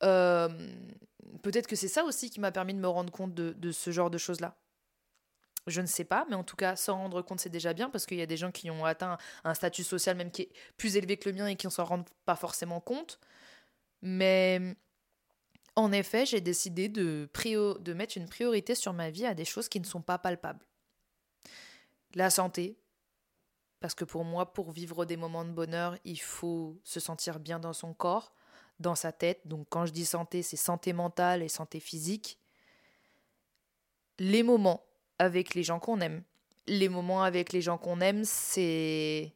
Peut-être 0.00 1.66
que 1.66 1.76
c'est 1.76 1.88
ça 1.88 2.04
aussi 2.04 2.30
qui 2.30 2.40
m'a 2.40 2.52
permis 2.52 2.74
de 2.74 2.80
me 2.80 2.88
rendre 2.88 3.12
compte 3.12 3.34
de, 3.34 3.72
ce 3.72 3.90
genre 3.90 4.10
de 4.10 4.18
choses-là. 4.18 4.56
Je 5.66 5.80
ne 5.80 5.86
sais 5.86 6.04
pas, 6.04 6.26
mais 6.28 6.34
en 6.34 6.42
tout 6.42 6.56
cas, 6.56 6.74
s'en 6.74 6.96
rendre 6.96 7.22
compte, 7.22 7.40
c'est 7.40 7.50
déjà 7.50 7.74
bien 7.74 7.90
parce 7.90 8.06
qu'il 8.06 8.16
y 8.16 8.22
a 8.22 8.26
des 8.26 8.38
gens 8.38 8.50
qui 8.50 8.70
ont 8.70 8.84
atteint 8.84 9.18
un 9.44 9.54
statut 9.54 9.84
social 9.84 10.16
même 10.16 10.30
qui 10.30 10.42
est 10.42 10.52
plus 10.76 10.96
élevé 10.96 11.16
que 11.18 11.28
le 11.28 11.34
mien 11.36 11.46
et 11.46 11.56
qui 11.56 11.66
ne 11.66 11.70
s'en 11.70 11.84
rendent 11.84 12.08
pas 12.24 12.34
forcément 12.34 12.80
compte. 12.80 13.20
Mais 14.02 14.74
en 15.76 15.92
effet, 15.92 16.26
j'ai 16.26 16.40
décidé 16.40 16.88
de, 16.88 17.28
mettre 17.94 18.16
une 18.16 18.28
priorité 18.28 18.74
sur 18.74 18.92
ma 18.92 19.10
vie 19.10 19.26
à 19.26 19.34
des 19.34 19.44
choses 19.44 19.68
qui 19.68 19.80
ne 19.80 19.86
sont 19.86 20.02
pas 20.02 20.18
palpables. 20.18 20.66
La 22.14 22.30
santé, 22.30 22.76
parce 23.78 23.94
que 23.94 24.04
pour 24.04 24.24
moi, 24.24 24.52
pour 24.52 24.72
vivre 24.72 25.04
des 25.04 25.16
moments 25.16 25.44
de 25.44 25.52
bonheur, 25.52 25.96
il 26.04 26.20
faut 26.20 26.78
se 26.84 27.00
sentir 27.00 27.38
bien 27.38 27.60
dans 27.60 27.72
son 27.72 27.94
corps, 27.94 28.32
dans 28.78 28.94
sa 28.94 29.12
tête. 29.12 29.40
Donc 29.46 29.66
quand 29.70 29.86
je 29.86 29.92
dis 29.92 30.04
santé, 30.04 30.42
c'est 30.42 30.56
santé 30.56 30.92
mentale 30.92 31.42
et 31.42 31.48
santé 31.48 31.80
physique. 31.80 32.38
Les 34.18 34.42
moments 34.42 34.84
avec 35.18 35.54
les 35.54 35.62
gens 35.62 35.78
qu'on 35.78 36.00
aime. 36.00 36.22
Les 36.66 36.88
moments 36.88 37.22
avec 37.22 37.52
les 37.52 37.62
gens 37.62 37.78
qu'on 37.78 38.00
aime, 38.00 38.24
c'est... 38.24 39.34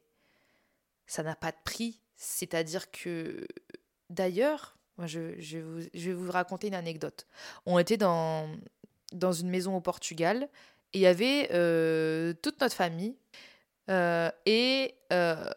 Ça 1.07 1.23
n'a 1.23 1.35
pas 1.35 1.51
de 1.51 1.57
prix. 1.63 2.01
C'est-à-dire 2.15 2.91
que... 2.91 3.47
D'ailleurs, 4.09 4.74
je, 5.03 5.39
je, 5.39 5.57
vais 5.93 6.13
vous 6.13 6.31
raconter 6.31 6.67
une 6.67 6.75
anecdote. 6.75 7.27
On 7.65 7.77
était 7.79 7.97
dans, 7.97 8.49
une 9.13 9.49
maison 9.49 9.75
au 9.75 9.81
Portugal 9.81 10.49
et 10.93 10.99
il 10.99 11.01
y 11.01 11.07
avait 11.07 11.49
euh, 11.51 12.33
toute 12.41 12.61
notre 12.61 12.75
famille. 12.75 13.17
Euh, 13.89 14.31
et 14.45 14.95
euh, 15.13 15.49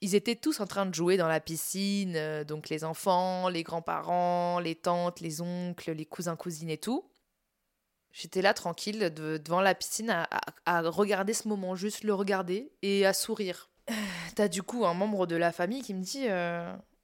ils 0.00 0.14
étaient 0.14 0.36
tous 0.36 0.60
en 0.60 0.66
train 0.66 0.86
de 0.86 0.94
jouer 0.94 1.16
dans 1.16 1.28
la 1.28 1.40
piscine, 1.40 2.44
donc 2.44 2.68
les 2.68 2.84
enfants, 2.84 3.48
les 3.48 3.62
grands-parents, 3.62 4.60
les 4.60 4.74
tantes, 4.74 5.20
les 5.20 5.42
oncles, 5.42 5.92
les 5.92 6.06
cousins, 6.06 6.36
cousines 6.36 6.70
et 6.70 6.78
tout. 6.78 7.04
J'étais 8.12 8.42
là 8.42 8.54
tranquille 8.54 9.12
devant 9.14 9.60
la 9.60 9.74
piscine 9.74 10.10
à, 10.64 10.80
regarder 10.82 11.34
ce 11.34 11.48
moment, 11.48 11.76
juste 11.76 12.02
le 12.02 12.14
regarder 12.14 12.72
et 12.82 13.04
à 13.04 13.12
sourire. 13.12 13.68
T'as 14.34 14.48
du 14.48 14.62
coup 14.62 14.86
un 14.86 14.94
membre 14.94 15.26
de 15.26 15.36
la 15.36 15.52
famille 15.52 15.82
qui 15.82 15.94
me 15.94 16.02
dit, 16.02 16.26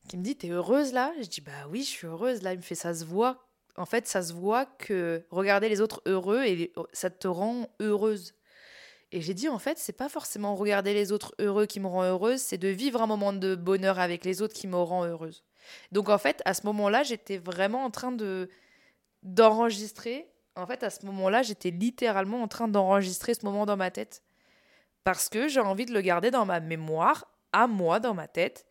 qui 0.06 0.16
me 0.16 0.22
dit, 0.22 0.36
t'es 0.36 0.48
heureuse 0.48 0.92
là? 0.92 1.12
Je 1.20 1.26
dis 1.26 1.40
bah 1.40 1.66
oui, 1.70 1.82
je 1.82 1.88
suis 1.88 2.06
heureuse 2.06 2.42
là. 2.42 2.52
Il 2.52 2.58
me 2.58 2.62
fait 2.62 2.74
ça 2.74 2.94
se 2.94 3.04
voit. 3.04 3.46
En 3.76 3.86
fait, 3.86 4.06
ça 4.06 4.22
se 4.22 4.32
voit 4.32 4.64
que 4.64 5.24
regarder 5.30 5.68
les 5.68 5.80
autres 5.80 6.00
heureux 6.06 6.44
et 6.44 6.72
ça 6.92 7.10
te 7.10 7.28
rend 7.28 7.68
heureuse. 7.80 8.34
Et 9.12 9.20
j'ai 9.20 9.34
dit, 9.34 9.48
en 9.48 9.58
fait, 9.58 9.78
c'est 9.78 9.92
pas 9.92 10.08
forcément 10.08 10.56
regarder 10.56 10.92
les 10.92 11.12
autres 11.12 11.34
heureux 11.38 11.66
qui 11.66 11.78
me 11.78 11.86
rend 11.86 12.02
heureuse, 12.02 12.40
c'est 12.40 12.58
de 12.58 12.68
vivre 12.68 13.00
un 13.02 13.06
moment 13.06 13.32
de 13.32 13.54
bonheur 13.54 13.98
avec 13.98 14.24
les 14.24 14.42
autres 14.42 14.54
qui 14.54 14.66
me 14.66 14.76
rend 14.76 15.04
heureuse. 15.04 15.44
Donc, 15.92 16.08
en 16.08 16.18
fait, 16.18 16.42
à 16.44 16.54
ce 16.54 16.66
moment-là, 16.66 17.02
j'étais 17.02 17.38
vraiment 17.38 17.84
en 17.84 17.90
train 17.90 18.12
de 18.12 18.48
d'enregistrer. 19.22 20.28
En 20.54 20.66
fait, 20.66 20.82
à 20.82 20.90
ce 20.90 21.04
moment-là, 21.06 21.42
j'étais 21.42 21.70
littéralement 21.70 22.42
en 22.42 22.48
train 22.48 22.68
d'enregistrer 22.68 23.34
ce 23.34 23.44
moment 23.44 23.66
dans 23.66 23.76
ma 23.76 23.90
tête. 23.90 24.22
Parce 25.04 25.28
que 25.28 25.48
j'ai 25.48 25.60
envie 25.60 25.86
de 25.86 25.92
le 25.92 26.00
garder 26.00 26.30
dans 26.30 26.46
ma 26.46 26.60
mémoire, 26.60 27.26
à 27.52 27.66
moi, 27.66 28.00
dans 28.00 28.14
ma 28.14 28.28
tête. 28.28 28.66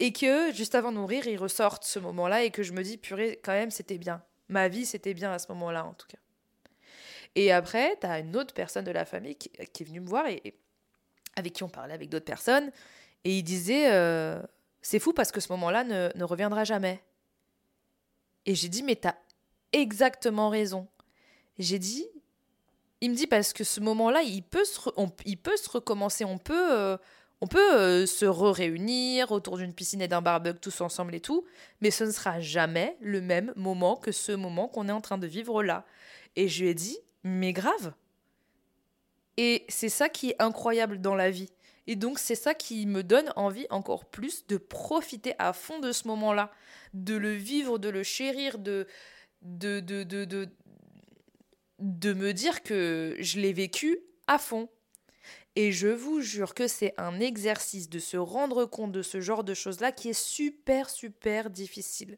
Et 0.00 0.12
que, 0.12 0.50
juste 0.52 0.74
avant 0.74 0.92
de 0.92 0.96
mourir, 0.96 1.26
il 1.26 1.36
ressorte 1.36 1.84
ce 1.84 1.98
moment-là 1.98 2.42
et 2.42 2.50
que 2.50 2.62
je 2.62 2.72
me 2.72 2.82
dis, 2.82 2.96
purée, 2.96 3.38
quand 3.44 3.52
même, 3.52 3.70
c'était 3.70 3.98
bien. 3.98 4.22
Ma 4.48 4.68
vie, 4.68 4.86
c'était 4.86 5.12
bien 5.12 5.30
à 5.30 5.38
ce 5.38 5.46
moment-là, 5.52 5.84
en 5.84 5.92
tout 5.92 6.06
cas. 6.08 6.18
Et 7.34 7.52
après, 7.52 7.98
tu 8.00 8.06
as 8.06 8.18
une 8.18 8.34
autre 8.34 8.54
personne 8.54 8.84
de 8.84 8.90
la 8.90 9.04
famille 9.04 9.36
qui, 9.36 9.50
est 9.58 9.84
venue 9.84 10.00
me 10.00 10.08
voir 10.08 10.26
et, 10.26 10.58
avec 11.36 11.52
qui 11.52 11.62
on 11.62 11.68
parlait 11.68 11.92
avec 11.92 12.08
d'autres 12.08 12.24
personnes. 12.24 12.72
Et 13.24 13.38
il 13.38 13.42
disait 13.42 13.92
euh, 13.92 14.40
C'est 14.80 14.98
fou 14.98 15.12
parce 15.12 15.30
que 15.30 15.40
ce 15.40 15.52
moment-là 15.52 15.84
ne, 15.84 16.24
reviendra 16.24 16.64
jamais. 16.64 17.04
Et 18.46 18.54
j'ai 18.54 18.68
dit 18.68 18.82
Mais 18.82 18.96
t'as 18.96 19.14
exactement 19.72 20.48
raison. 20.48 20.88
J'ai 21.58 21.78
dit 21.78 22.08
Il 23.02 23.10
me 23.10 23.14
dit 23.14 23.26
Parce 23.26 23.52
que 23.52 23.64
ce 23.64 23.80
moment-là, 23.80 24.22
il, 24.22 24.42
peut 24.42 24.64
se 24.64 24.80
il 25.26 25.36
peut 25.36 25.58
se 25.58 25.68
recommencer. 25.68 26.24
On 26.24 26.38
peut. 26.38 26.72
Euh, 26.72 26.96
on 27.40 27.46
peut 27.46 27.74
euh, 27.74 28.06
se 28.06 28.26
réunir 28.26 29.32
autour 29.32 29.56
d'une 29.56 29.72
piscine 29.72 30.02
et 30.02 30.08
d'un 30.08 30.20
barbecue 30.20 30.58
tous 30.60 30.80
ensemble 30.80 31.14
et 31.14 31.20
tout, 31.20 31.44
mais 31.80 31.90
ce 31.90 32.04
ne 32.04 32.10
sera 32.10 32.40
jamais 32.40 32.96
le 33.00 33.20
même 33.20 33.52
moment 33.56 33.96
que 33.96 34.12
ce 34.12 34.32
moment 34.32 34.68
qu'on 34.68 34.88
est 34.88 34.92
en 34.92 35.00
train 35.00 35.18
de 35.18 35.26
vivre 35.26 35.62
là. 35.62 35.86
Et 36.36 36.48
je 36.48 36.62
lui 36.62 36.70
ai 36.70 36.74
dit, 36.74 36.98
mais 37.24 37.52
grave. 37.52 37.94
Et 39.36 39.64
c'est 39.68 39.88
ça 39.88 40.08
qui 40.08 40.30
est 40.30 40.42
incroyable 40.42 41.00
dans 41.00 41.14
la 41.14 41.30
vie. 41.30 41.50
Et 41.86 41.96
donc 41.96 42.18
c'est 42.18 42.34
ça 42.34 42.54
qui 42.54 42.86
me 42.86 43.02
donne 43.02 43.32
envie 43.36 43.66
encore 43.70 44.04
plus 44.04 44.46
de 44.46 44.58
profiter 44.58 45.34
à 45.38 45.52
fond 45.52 45.78
de 45.80 45.92
ce 45.92 46.06
moment-là, 46.08 46.52
de 46.92 47.14
le 47.14 47.32
vivre, 47.32 47.78
de 47.78 47.88
le 47.88 48.02
chérir, 48.02 48.58
de 48.58 48.86
de, 49.42 49.80
de, 49.80 50.02
de, 50.02 50.26
de, 50.26 50.48
de 51.78 52.12
me 52.12 52.32
dire 52.32 52.62
que 52.62 53.16
je 53.18 53.40
l'ai 53.40 53.54
vécu 53.54 53.98
à 54.26 54.38
fond. 54.38 54.68
Et 55.62 55.72
je 55.72 55.88
vous 55.88 56.22
jure 56.22 56.54
que 56.54 56.66
c'est 56.66 56.94
un 56.96 57.20
exercice 57.20 57.90
de 57.90 57.98
se 57.98 58.16
rendre 58.16 58.64
compte 58.64 58.92
de 58.92 59.02
ce 59.02 59.20
genre 59.20 59.44
de 59.44 59.52
choses-là 59.52 59.92
qui 59.92 60.08
est 60.08 60.18
super, 60.18 60.88
super 60.88 61.50
difficile. 61.50 62.16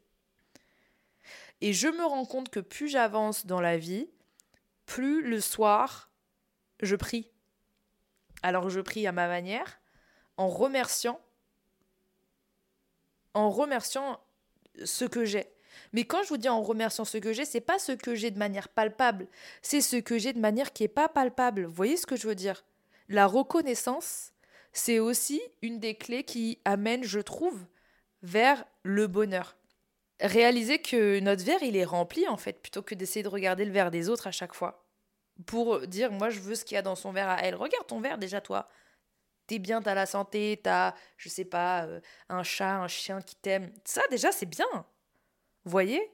Et 1.59 1.73
je 1.73 1.89
me 1.89 2.05
rends 2.05 2.25
compte 2.25 2.47
que 2.47 2.61
plus 2.61 2.87
j'avance 2.87 3.45
dans 3.45 3.59
la 3.59 3.77
vie, 3.77 4.09
plus 4.85 5.21
le 5.21 5.41
soir, 5.41 6.09
je 6.81 6.95
prie. 6.95 7.33
Alors 8.43 8.69
je 8.69 8.79
prie 8.79 9.07
à 9.07 9.11
ma 9.11 9.27
manière, 9.27 9.81
en 10.37 10.47
remerciant, 10.47 11.19
en 13.33 13.49
remerciant 13.51 14.21
ce 14.85 15.03
que 15.03 15.25
j'ai. 15.25 15.51
Mais 15.91 16.05
quand 16.05 16.23
je 16.23 16.29
vous 16.29 16.37
dis 16.37 16.47
en 16.47 16.63
remerciant 16.63 17.03
ce 17.03 17.17
que 17.17 17.33
j'ai, 17.33 17.43
c'est 17.43 17.59
pas 17.59 17.77
ce 17.77 17.91
que 17.91 18.15
j'ai 18.15 18.31
de 18.31 18.39
manière 18.39 18.69
palpable, 18.69 19.27
c'est 19.61 19.81
ce 19.81 19.97
que 19.97 20.17
j'ai 20.17 20.31
de 20.31 20.39
manière 20.39 20.71
qui 20.71 20.85
est 20.85 20.87
pas 20.87 21.09
palpable. 21.09 21.65
Vous 21.65 21.73
voyez 21.73 21.97
ce 21.97 22.05
que 22.05 22.15
je 22.15 22.25
veux 22.25 22.35
dire? 22.35 22.63
La 23.09 23.27
reconnaissance, 23.27 24.33
c'est 24.71 24.99
aussi 24.99 25.41
une 25.61 25.79
des 25.79 25.95
clés 25.95 26.23
qui 26.23 26.59
amène, 26.65 27.03
je 27.03 27.19
trouve, 27.19 27.65
vers 28.21 28.65
le 28.83 29.07
bonheur 29.07 29.55
réaliser 30.23 30.79
que 30.79 31.19
notre 31.19 31.43
verre, 31.43 31.61
il 31.61 31.75
est 31.75 31.85
rempli, 31.85 32.27
en 32.27 32.37
fait, 32.37 32.61
plutôt 32.61 32.81
que 32.81 32.95
d'essayer 32.95 33.23
de 33.23 33.29
regarder 33.29 33.65
le 33.65 33.71
verre 33.71 33.91
des 33.91 34.09
autres 34.09 34.27
à 34.27 34.31
chaque 34.31 34.53
fois. 34.53 34.85
Pour 35.45 35.87
dire, 35.87 36.11
moi, 36.11 36.29
je 36.29 36.39
veux 36.39 36.55
ce 36.55 36.65
qu'il 36.65 36.75
y 36.75 36.77
a 36.77 36.81
dans 36.81 36.95
son 36.95 37.11
verre 37.11 37.29
à 37.29 37.41
elle. 37.41 37.55
Regarde 37.55 37.87
ton 37.87 37.99
verre 37.99 38.17
déjà, 38.17 38.41
toi. 38.41 38.69
T'es 39.47 39.59
bien, 39.59 39.81
t'as 39.81 39.93
la 39.93 40.05
santé, 40.05 40.59
t'as, 40.63 40.93
je 41.17 41.29
sais 41.29 41.45
pas, 41.45 41.85
euh, 41.85 41.99
un 42.29 42.43
chat, 42.43 42.75
un 42.77 42.87
chien 42.87 43.21
qui 43.21 43.35
t'aime. 43.35 43.73
Ça, 43.83 44.01
déjà, 44.09 44.31
c'est 44.31 44.45
bien. 44.45 44.65
Voyez? 45.65 46.11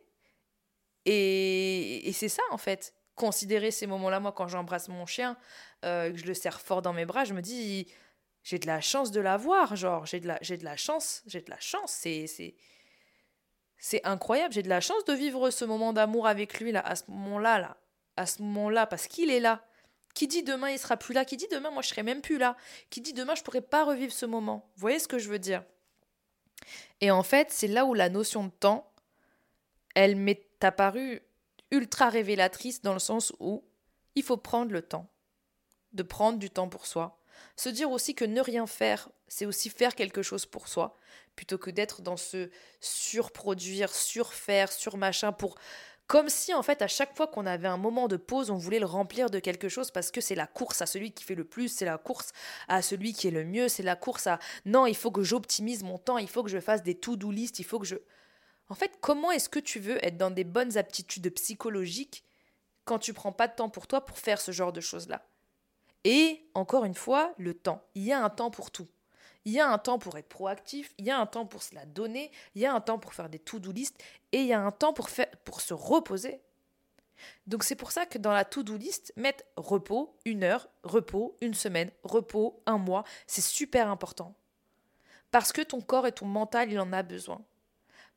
Et, 1.05 2.07
et 2.07 2.13
c'est 2.13 2.29
ça, 2.29 2.43
en 2.51 2.57
fait. 2.57 2.93
Considérer 3.19 3.69
ces 3.71 3.85
moments-là, 3.85 4.21
moi, 4.21 4.31
quand 4.31 4.47
j'embrasse 4.47 4.87
mon 4.87 5.05
chien, 5.05 5.35
euh, 5.83 6.09
que 6.09 6.17
je 6.17 6.25
le 6.25 6.33
serre 6.33 6.61
fort 6.61 6.81
dans 6.81 6.93
mes 6.93 7.05
bras, 7.05 7.25
je 7.25 7.33
me 7.33 7.41
dis, 7.41 7.85
j'ai 8.43 8.59
de 8.59 8.65
la 8.65 8.79
chance 8.79 9.11
de 9.11 9.19
l'avoir, 9.19 9.75
genre, 9.75 10.05
j'ai 10.05 10.21
de 10.21 10.27
la, 10.27 10.39
de 10.39 10.63
la 10.63 10.77
chance, 10.77 11.21
j'ai 11.27 11.41
de 11.41 11.49
la 11.49 11.59
chance. 11.59 11.91
C'est, 11.91 12.27
c'est, 12.27 12.55
c'est 13.77 13.99
incroyable, 14.05 14.53
j'ai 14.53 14.63
de 14.63 14.69
la 14.69 14.79
chance 14.79 15.03
de 15.03 15.11
vivre 15.11 15.49
ce 15.49 15.65
moment 15.65 15.91
d'amour 15.91 16.27
avec 16.27 16.61
lui 16.61 16.71
là, 16.71 16.79
à 16.79 16.95
ce 16.95 17.03
moment-là, 17.09 17.59
là, 17.59 17.77
à 18.15 18.25
ce 18.25 18.41
moment-là, 18.41 18.87
parce 18.87 19.07
qu'il 19.07 19.29
est 19.29 19.41
là. 19.41 19.65
Qui 20.15 20.27
dit 20.27 20.43
demain 20.43 20.69
il 20.69 20.79
sera 20.79 20.97
plus 20.97 21.13
là 21.13 21.23
Qui 21.23 21.37
dit 21.37 21.47
demain 21.51 21.69
moi 21.69 21.83
je 21.83 21.89
serai 21.89 22.01
même 22.01 22.21
plus 22.21 22.39
là 22.39 22.57
Qui 22.89 22.99
dit 22.99 23.13
demain 23.13 23.35
je 23.35 23.43
pourrai 23.43 23.61
pas 23.61 23.85
revivre 23.85 24.11
ce 24.11 24.25
moment 24.25 24.67
Vous 24.75 24.81
voyez 24.81 24.97
ce 24.97 25.07
que 25.07 25.19
je 25.19 25.29
veux 25.29 25.37
dire? 25.37 25.63
Et 26.99 27.11
en 27.11 27.21
fait, 27.21 27.51
c'est 27.51 27.67
là 27.67 27.85
où 27.85 27.93
la 27.93 28.09
notion 28.09 28.43
de 28.43 28.49
temps, 28.49 28.91
elle 29.95 30.15
m'est 30.15 30.47
apparue 30.63 31.21
ultra 31.71 32.09
révélatrice 32.09 32.81
dans 32.81 32.93
le 32.93 32.99
sens 32.99 33.33
où 33.39 33.63
il 34.15 34.23
faut 34.23 34.37
prendre 34.37 34.71
le 34.71 34.81
temps, 34.81 35.09
de 35.93 36.03
prendre 36.03 36.39
du 36.39 36.49
temps 36.49 36.69
pour 36.69 36.85
soi, 36.85 37.19
se 37.55 37.69
dire 37.69 37.91
aussi 37.91 38.15
que 38.15 38.25
ne 38.25 38.41
rien 38.41 38.67
faire, 38.67 39.09
c'est 39.27 39.45
aussi 39.45 39.69
faire 39.69 39.95
quelque 39.95 40.21
chose 40.21 40.45
pour 40.45 40.67
soi, 40.67 40.97
plutôt 41.35 41.57
que 41.57 41.69
d'être 41.69 42.01
dans 42.01 42.17
ce 42.17 42.49
surproduire, 42.81 43.93
surfaire, 43.93 44.71
surmachin 44.71 45.31
pour 45.31 45.55
comme 46.09 46.27
si 46.27 46.55
en 46.55 46.63
fait 46.63 46.81
à 46.81 46.87
chaque 46.87 47.15
fois 47.15 47.27
qu'on 47.27 47.45
avait 47.45 47.67
un 47.67 47.77
moment 47.77 48.07
de 48.07 48.17
pause, 48.17 48.49
on 48.49 48.57
voulait 48.57 48.79
le 48.79 48.87
remplir 48.87 49.29
de 49.29 49.37
quelque 49.37 49.69
chose 49.69 49.91
parce 49.91 50.09
que 50.09 50.21
c'est 50.21 50.33
la 50.33 50.47
course 50.47 50.81
à 50.81 50.87
celui 50.87 51.11
qui 51.11 51.23
fait 51.23 51.35
le 51.35 51.43
plus, 51.43 51.67
c'est 51.67 51.85
la 51.85 51.99
course 51.99 52.31
à 52.67 52.81
celui 52.81 53.13
qui 53.13 53.27
est 53.27 53.31
le 53.31 53.45
mieux, 53.45 53.69
c'est 53.69 53.83
la 53.83 53.95
course 53.95 54.25
à 54.25 54.39
non, 54.65 54.87
il 54.87 54.95
faut 54.95 55.11
que 55.11 55.21
j'optimise 55.21 55.83
mon 55.83 55.99
temps, 55.99 56.17
il 56.17 56.27
faut 56.27 56.41
que 56.41 56.49
je 56.49 56.59
fasse 56.59 56.81
des 56.81 56.95
to-do 56.95 57.29
list, 57.29 57.59
il 57.59 57.63
faut 57.63 57.77
que 57.77 57.85
je 57.85 57.95
En 58.69 58.75
fait, 58.75 58.97
comment 59.01 59.31
est-ce 59.31 59.49
que 59.49 59.59
tu 59.59 59.79
veux 59.79 60.03
être 60.05 60.17
dans 60.17 60.31
des 60.31 60.43
bonnes 60.43 60.77
aptitudes 60.77 61.33
psychologiques 61.33 62.23
quand 62.85 62.99
tu 62.99 63.13
prends 63.13 63.31
pas 63.31 63.47
de 63.47 63.55
temps 63.55 63.69
pour 63.69 63.87
toi 63.87 64.05
pour 64.05 64.17
faire 64.17 64.39
ce 64.39 64.51
genre 64.51 64.71
de 64.71 64.81
choses-là? 64.81 65.25
Et 66.03 66.45
encore 66.53 66.85
une 66.85 66.95
fois, 66.95 67.33
le 67.37 67.53
temps. 67.53 67.83
Il 67.95 68.03
y 68.03 68.13
a 68.13 68.23
un 68.23 68.29
temps 68.29 68.51
pour 68.51 68.71
tout. 68.71 68.87
Il 69.45 69.53
y 69.53 69.59
a 69.59 69.67
un 69.67 69.77
temps 69.77 69.99
pour 69.99 70.17
être 70.17 70.29
proactif, 70.29 70.93
il 70.97 71.05
y 71.05 71.11
a 71.11 71.17
un 71.17 71.25
temps 71.25 71.45
pour 71.45 71.63
se 71.63 71.73
la 71.73 71.85
donner, 71.85 72.31
il 72.55 72.61
y 72.61 72.65
a 72.65 72.73
un 72.73 72.81
temps 72.81 72.99
pour 72.99 73.13
faire 73.13 73.29
des 73.29 73.39
to-do 73.39 73.71
list 73.71 73.97
et 74.31 74.41
il 74.41 74.45
y 74.47 74.53
a 74.53 74.61
un 74.61 74.71
temps 74.71 74.93
pour, 74.93 75.09
pour 75.45 75.61
se 75.61 75.73
reposer. 75.73 76.41
Donc 77.47 77.63
c'est 77.63 77.75
pour 77.75 77.91
ça 77.91 78.05
que 78.05 78.17
dans 78.17 78.31
la 78.31 78.45
to-do 78.45 78.77
list, 78.77 79.13
mettre 79.15 79.43
repos, 79.55 80.15
une 80.25 80.43
heure, 80.43 80.69
repos, 80.83 81.35
une 81.41 81.53
semaine, 81.53 81.89
repos, 82.03 82.61
un 82.65 82.77
mois, 82.77 83.03
c'est 83.27 83.41
super 83.41 83.89
important. 83.89 84.35
Parce 85.31 85.51
que 85.51 85.61
ton 85.61 85.81
corps 85.81 86.07
et 86.07 86.11
ton 86.11 86.25
mental, 86.25 86.71
il 86.71 86.79
en 86.79 86.91
a 86.93 87.03
besoin. 87.03 87.43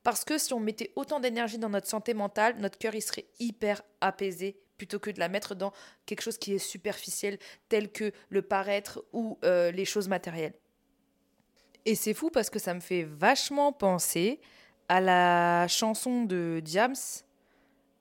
Parce 0.02 0.24
que 0.24 0.38
si 0.38 0.52
on 0.52 0.60
mettait 0.60 0.92
autant 0.96 1.20
d'énergie 1.20 1.58
dans 1.58 1.68
notre 1.68 1.88
santé 1.88 2.14
mentale, 2.14 2.56
notre 2.58 2.78
cœur 2.78 2.94
il 2.94 3.02
serait 3.02 3.26
hyper 3.38 3.82
apaisé 4.00 4.58
plutôt 4.76 4.98
que 4.98 5.10
de 5.10 5.20
la 5.20 5.28
mettre 5.28 5.54
dans 5.54 5.72
quelque 6.06 6.22
chose 6.22 6.38
qui 6.38 6.54
est 6.54 6.58
superficiel 6.58 7.38
tel 7.68 7.92
que 7.92 8.12
le 8.30 8.42
paraître 8.42 9.04
ou 9.12 9.38
euh, 9.44 9.70
les 9.70 9.84
choses 9.84 10.08
matérielles. 10.08 10.54
Et 11.84 11.94
c'est 11.94 12.14
fou 12.14 12.30
parce 12.30 12.50
que 12.50 12.58
ça 12.58 12.74
me 12.74 12.80
fait 12.80 13.04
vachement 13.04 13.72
penser 13.72 14.40
à 14.88 15.00
la 15.00 15.68
chanson 15.68 16.24
de 16.24 16.60
Diams. 16.64 16.94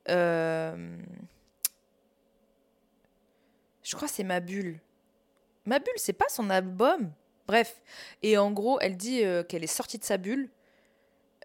Euh, 0.09 0.97
je 3.83 3.95
crois 3.95 4.07
c'est 4.07 4.23
Ma 4.23 4.39
Bulle. 4.39 4.79
Ma 5.65 5.79
Bulle, 5.79 5.93
c'est 5.97 6.13
pas 6.13 6.29
son 6.29 6.49
album. 6.49 7.11
Bref. 7.47 7.81
Et 8.23 8.37
en 8.37 8.51
gros, 8.51 8.79
elle 8.79 8.97
dit 8.97 9.23
euh, 9.23 9.43
qu'elle 9.43 9.63
est 9.63 9.67
sortie 9.67 9.99
de 9.99 10.03
sa 10.03 10.17
bulle. 10.17 10.49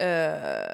Euh, 0.00 0.64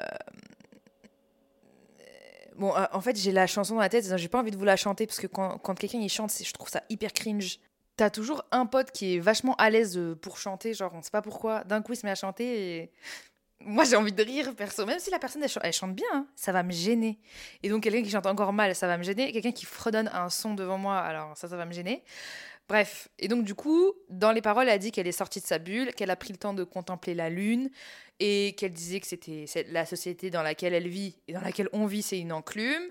bon, 2.55 2.73
en 2.91 3.01
fait, 3.01 3.15
j'ai 3.15 3.31
la 3.31 3.47
chanson 3.47 3.75
dans 3.75 3.81
la 3.81 3.89
tête, 3.89 4.05
j'ai 4.17 4.27
pas 4.27 4.39
envie 4.39 4.51
de 4.51 4.57
vous 4.57 4.65
la 4.65 4.75
chanter 4.75 5.05
parce 5.07 5.19
que 5.19 5.27
quand, 5.27 5.57
quand 5.59 5.75
quelqu'un 5.75 5.99
y 5.99 6.09
chante, 6.09 6.31
je 6.43 6.53
trouve 6.53 6.69
ça 6.69 6.83
hyper 6.89 7.13
cringe. 7.13 7.59
T'as 7.95 8.09
toujours 8.09 8.43
un 8.51 8.65
pote 8.65 8.91
qui 8.91 9.15
est 9.15 9.19
vachement 9.19 9.55
à 9.55 9.69
l'aise 9.69 9.97
euh, 9.97 10.15
pour 10.15 10.37
chanter, 10.37 10.73
genre 10.73 10.91
on 10.95 11.03
sait 11.03 11.11
pas 11.11 11.21
pourquoi, 11.21 11.63
d'un 11.63 11.83
coup 11.83 11.93
il 11.93 11.95
se 11.95 12.05
met 12.05 12.11
à 12.11 12.15
chanter 12.15 12.77
et 12.79 12.91
moi 13.59 13.83
j'ai 13.83 13.95
envie 13.95 14.11
de 14.11 14.23
rire 14.23 14.55
perso, 14.55 14.83
même 14.87 14.97
si 14.99 15.11
la 15.11 15.19
personne 15.19 15.43
elle, 15.43 15.73
chante 15.73 15.93
bien, 15.93 16.07
hein, 16.11 16.25
ça 16.35 16.51
va 16.51 16.63
me 16.63 16.71
gêner. 16.71 17.19
Et 17.61 17.69
donc 17.69 17.83
quelqu'un 17.83 18.01
qui 18.01 18.09
chante 18.09 18.25
encore 18.25 18.51
mal, 18.51 18.73
ça 18.75 18.87
va 18.87 18.97
me 18.97 19.03
gêner. 19.03 19.31
Quelqu'un 19.31 19.51
qui 19.51 19.65
fredonne 19.65 20.09
un 20.11 20.29
son 20.29 20.55
devant 20.55 20.79
moi, 20.79 20.97
alors 20.97 21.37
ça, 21.37 21.47
ça 21.47 21.55
va 21.55 21.65
me 21.67 21.71
gêner. 21.71 22.03
Bref, 22.69 23.09
et 23.19 23.27
donc 23.27 23.43
du 23.43 23.55
coup, 23.55 23.93
dans 24.09 24.31
les 24.31 24.41
paroles, 24.41 24.67
elle 24.67 24.75
a 24.75 24.77
dit 24.77 24.91
qu'elle 24.91 25.07
est 25.07 25.11
sortie 25.11 25.41
de 25.41 25.45
sa 25.45 25.59
bulle, 25.59 25.93
qu'elle 25.93 26.11
a 26.11 26.15
pris 26.15 26.31
le 26.31 26.37
temps 26.37 26.53
de 26.53 26.63
contempler 26.63 27.13
la 27.13 27.29
lune 27.29 27.69
et 28.19 28.55
qu'elle 28.57 28.71
disait 28.71 28.99
que 28.99 29.07
c'était 29.07 29.45
la 29.69 29.85
société 29.85 30.29
dans 30.29 30.43
laquelle 30.43 30.73
elle 30.73 30.87
vit 30.87 31.17
et 31.27 31.33
dans 31.33 31.41
laquelle 31.41 31.67
on 31.73 31.85
vit, 31.85 32.01
c'est 32.01 32.19
une 32.19 32.31
enclume. 32.31 32.89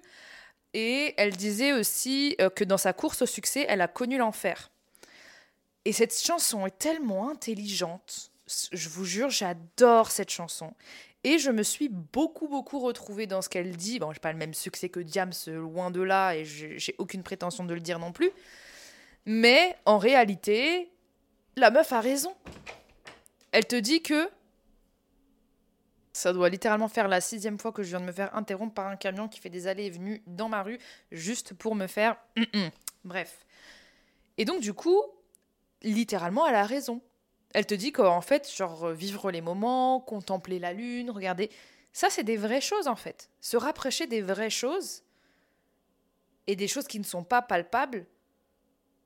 Et 0.74 1.14
elle 1.16 1.36
disait 1.36 1.72
aussi 1.72 2.36
euh, 2.40 2.50
que 2.50 2.64
dans 2.64 2.78
sa 2.78 2.92
course 2.92 3.22
au 3.22 3.26
succès, 3.26 3.66
elle 3.68 3.80
a 3.80 3.88
connu 3.88 4.18
l'enfer. 4.18 4.70
Et 5.84 5.92
cette 5.92 6.16
chanson 6.16 6.66
est 6.66 6.78
tellement 6.78 7.30
intelligente. 7.30 8.30
Je 8.72 8.88
vous 8.88 9.04
jure, 9.04 9.30
j'adore 9.30 10.10
cette 10.10 10.30
chanson. 10.30 10.74
Et 11.24 11.38
je 11.38 11.50
me 11.50 11.62
suis 11.62 11.88
beaucoup, 11.88 12.48
beaucoup 12.48 12.80
retrouvée 12.80 13.26
dans 13.26 13.42
ce 13.42 13.48
qu'elle 13.48 13.76
dit. 13.76 13.98
Bon, 13.98 14.12
j'ai 14.12 14.20
pas 14.20 14.32
le 14.32 14.38
même 14.38 14.54
succès 14.54 14.88
que 14.88 15.00
Diams, 15.00 15.32
loin 15.46 15.90
de 15.90 16.02
là, 16.02 16.34
et 16.34 16.44
j'ai 16.44 16.94
aucune 16.98 17.22
prétention 17.22 17.64
de 17.64 17.74
le 17.74 17.80
dire 17.80 17.98
non 17.98 18.12
plus. 18.12 18.30
Mais 19.24 19.76
en 19.86 19.98
réalité, 19.98 20.90
la 21.56 21.70
meuf 21.70 21.92
a 21.92 22.00
raison. 22.00 22.34
Elle 23.52 23.66
te 23.66 23.76
dit 23.76 24.02
que 24.02 24.28
ça 26.12 26.32
doit 26.32 26.48
littéralement 26.48 26.88
faire 26.88 27.08
la 27.08 27.20
sixième 27.20 27.58
fois 27.58 27.72
que 27.72 27.82
je 27.82 27.88
viens 27.90 28.00
de 28.00 28.04
me 28.04 28.12
faire 28.12 28.34
interrompre 28.34 28.74
par 28.74 28.86
un 28.86 28.96
camion 28.96 29.28
qui 29.28 29.40
fait 29.40 29.50
des 29.50 29.66
allées 29.66 29.86
et 29.86 29.90
venues 29.90 30.22
dans 30.26 30.48
ma 30.48 30.62
rue 30.62 30.78
juste 31.10 31.54
pour 31.54 31.74
me 31.74 31.86
faire. 31.86 32.16
Bref. 33.04 33.44
Et 34.38 34.44
donc, 34.44 34.60
du 34.60 34.74
coup, 34.74 35.02
littéralement, 35.82 36.46
elle 36.46 36.54
a 36.54 36.64
raison. 36.64 37.00
Elle 37.54 37.66
te 37.66 37.74
dit 37.74 37.92
qu'en 37.92 38.20
fait, 38.20 38.50
genre, 38.50 38.90
vivre 38.90 39.30
les 39.30 39.40
moments, 39.40 40.00
contempler 40.00 40.58
la 40.58 40.72
lune, 40.72 41.10
regarder. 41.10 41.50
Ça, 41.92 42.08
c'est 42.08 42.24
des 42.24 42.36
vraies 42.36 42.60
choses, 42.60 42.88
en 42.88 42.96
fait. 42.96 43.28
Se 43.40 43.56
rapprocher 43.56 44.06
des 44.06 44.22
vraies 44.22 44.50
choses 44.50 45.02
et 46.46 46.56
des 46.56 46.68
choses 46.68 46.86
qui 46.86 46.98
ne 46.98 47.04
sont 47.04 47.24
pas 47.24 47.42
palpables, 47.42 48.06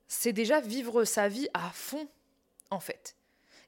c'est 0.08 0.32
déjà 0.32 0.60
vivre 0.60 1.04
sa 1.04 1.28
vie 1.28 1.48
à 1.54 1.70
fond, 1.70 2.08
en 2.70 2.80
fait. 2.80 3.16